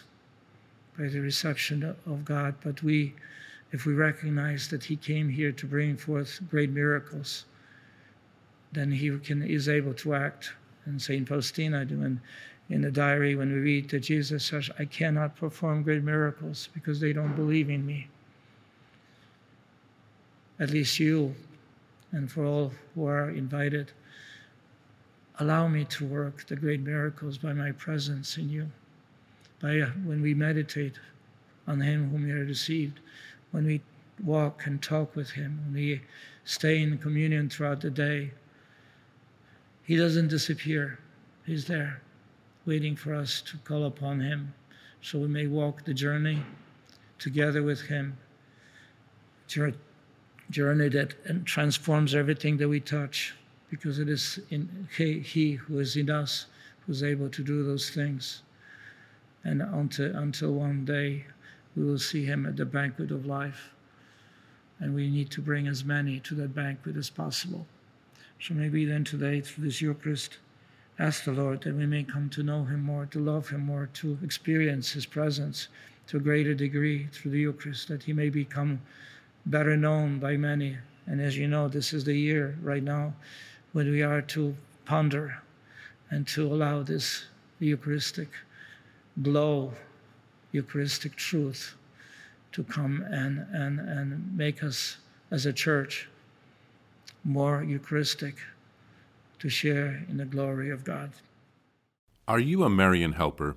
by 0.96 1.08
the 1.08 1.18
reception 1.18 1.82
of 1.82 2.24
God. 2.24 2.54
But 2.62 2.84
we, 2.84 3.14
if 3.72 3.84
we 3.84 3.94
recognize 3.94 4.68
that 4.68 4.84
He 4.84 4.94
came 4.94 5.28
here 5.28 5.50
to 5.50 5.66
bring 5.66 5.96
forth 5.96 6.38
great 6.48 6.70
miracles, 6.70 7.46
then 8.70 8.92
He 8.92 9.18
can, 9.18 9.42
is 9.42 9.68
able 9.68 9.94
to 9.94 10.14
act. 10.14 10.52
And 10.84 11.02
St. 11.02 11.26
Faustina 11.26 11.84
doing 11.84 12.20
in 12.68 12.82
the 12.82 12.92
diary 12.92 13.34
when 13.34 13.52
we 13.52 13.58
read 13.58 13.90
that 13.90 14.00
Jesus 14.00 14.44
says, 14.44 14.70
I 14.78 14.84
cannot 14.84 15.34
perform 15.34 15.82
great 15.82 16.04
miracles 16.04 16.68
because 16.72 17.00
they 17.00 17.12
don't 17.12 17.34
believe 17.34 17.68
in 17.68 17.84
me. 17.84 18.06
At 20.60 20.70
least 20.70 21.00
you, 21.00 21.34
and 22.12 22.30
for 22.30 22.44
all 22.44 22.72
who 22.94 23.06
are 23.06 23.30
invited, 23.30 23.92
allow 25.38 25.66
me 25.68 25.86
to 25.86 26.04
work 26.04 26.46
the 26.46 26.54
great 26.54 26.80
miracles 26.80 27.38
by 27.38 27.54
my 27.54 27.72
presence 27.72 28.36
in 28.36 28.50
you. 28.50 28.70
By 29.62 29.80
uh, 29.80 29.86
when 30.04 30.20
we 30.20 30.34
meditate 30.34 30.98
on 31.66 31.80
Him 31.80 32.10
whom 32.10 32.24
we 32.24 32.30
have 32.30 32.46
received, 32.46 33.00
when 33.52 33.64
we 33.64 33.80
walk 34.22 34.66
and 34.66 34.82
talk 34.82 35.16
with 35.16 35.30
Him, 35.30 35.60
when 35.64 35.74
we 35.74 36.02
stay 36.44 36.82
in 36.82 36.98
communion 36.98 37.48
throughout 37.48 37.80
the 37.80 37.90
day, 37.90 38.32
He 39.84 39.96
doesn't 39.96 40.28
disappear. 40.28 40.98
He's 41.46 41.64
there 41.64 42.02
waiting 42.66 42.96
for 42.96 43.14
us 43.14 43.40
to 43.40 43.56
call 43.58 43.86
upon 43.86 44.20
Him 44.20 44.52
so 45.00 45.20
we 45.20 45.28
may 45.28 45.46
walk 45.46 45.84
the 45.84 45.94
journey 45.94 46.42
together 47.18 47.62
with 47.62 47.80
Him. 47.80 48.18
Journey 50.50 50.88
that 50.90 51.46
transforms 51.46 52.14
everything 52.14 52.56
that 52.58 52.68
we 52.68 52.80
touch 52.80 53.34
because 53.70 53.98
it 53.98 54.08
is 54.08 54.40
in 54.50 54.88
he, 54.96 55.20
he 55.20 55.52
who 55.52 55.78
is 55.78 55.96
in 55.96 56.10
us 56.10 56.46
who's 56.86 57.02
able 57.02 57.28
to 57.28 57.44
do 57.44 57.64
those 57.64 57.90
things. 57.90 58.42
And 59.44 59.62
until, 59.62 60.14
until 60.16 60.52
one 60.52 60.84
day 60.84 61.26
we 61.76 61.84
will 61.84 61.98
see 61.98 62.24
Him 62.24 62.46
at 62.46 62.56
the 62.56 62.64
banquet 62.64 63.10
of 63.10 63.26
life. 63.26 63.70
And 64.80 64.94
we 64.94 65.08
need 65.10 65.30
to 65.30 65.40
bring 65.40 65.68
as 65.68 65.84
many 65.84 66.20
to 66.20 66.34
that 66.36 66.54
banquet 66.54 66.96
as 66.96 67.10
possible. 67.10 67.66
So 68.40 68.54
maybe 68.54 68.84
then 68.84 69.04
today, 69.04 69.40
through 69.40 69.64
this 69.64 69.80
Eucharist, 69.80 70.38
ask 70.98 71.24
the 71.24 71.32
Lord 71.32 71.62
that 71.62 71.74
we 71.74 71.86
may 71.86 72.02
come 72.02 72.28
to 72.30 72.42
know 72.42 72.64
Him 72.64 72.82
more, 72.82 73.06
to 73.06 73.20
love 73.20 73.50
Him 73.50 73.66
more, 73.66 73.88
to 73.94 74.18
experience 74.22 74.92
His 74.92 75.06
presence 75.06 75.68
to 76.08 76.16
a 76.16 76.20
greater 76.20 76.54
degree 76.54 77.08
through 77.12 77.30
the 77.30 77.40
Eucharist, 77.40 77.88
that 77.88 78.02
He 78.02 78.12
may 78.12 78.30
become 78.30 78.80
better 79.46 79.76
known 79.76 80.18
by 80.18 80.36
many. 80.36 80.78
And 81.06 81.20
as 81.20 81.36
you 81.36 81.48
know, 81.48 81.68
this 81.68 81.92
is 81.92 82.04
the 82.04 82.14
year 82.14 82.56
right 82.62 82.82
now 82.82 83.14
when 83.72 83.90
we 83.90 84.02
are 84.02 84.22
to 84.22 84.56
ponder 84.84 85.42
and 86.10 86.26
to 86.28 86.46
allow 86.46 86.82
this 86.82 87.24
Eucharistic 87.58 88.28
glow, 89.22 89.72
Eucharistic 90.52 91.16
truth 91.16 91.74
to 92.52 92.64
come 92.64 93.04
and, 93.10 93.46
and, 93.52 93.78
and 93.78 94.36
make 94.36 94.62
us 94.62 94.96
as 95.30 95.46
a 95.46 95.52
church 95.52 96.08
more 97.24 97.62
Eucharistic 97.62 98.36
to 99.38 99.48
share 99.48 100.04
in 100.08 100.16
the 100.16 100.24
glory 100.24 100.70
of 100.70 100.84
God. 100.84 101.10
Are 102.26 102.40
you 102.40 102.64
a 102.64 102.70
Marian 102.70 103.12
helper? 103.12 103.56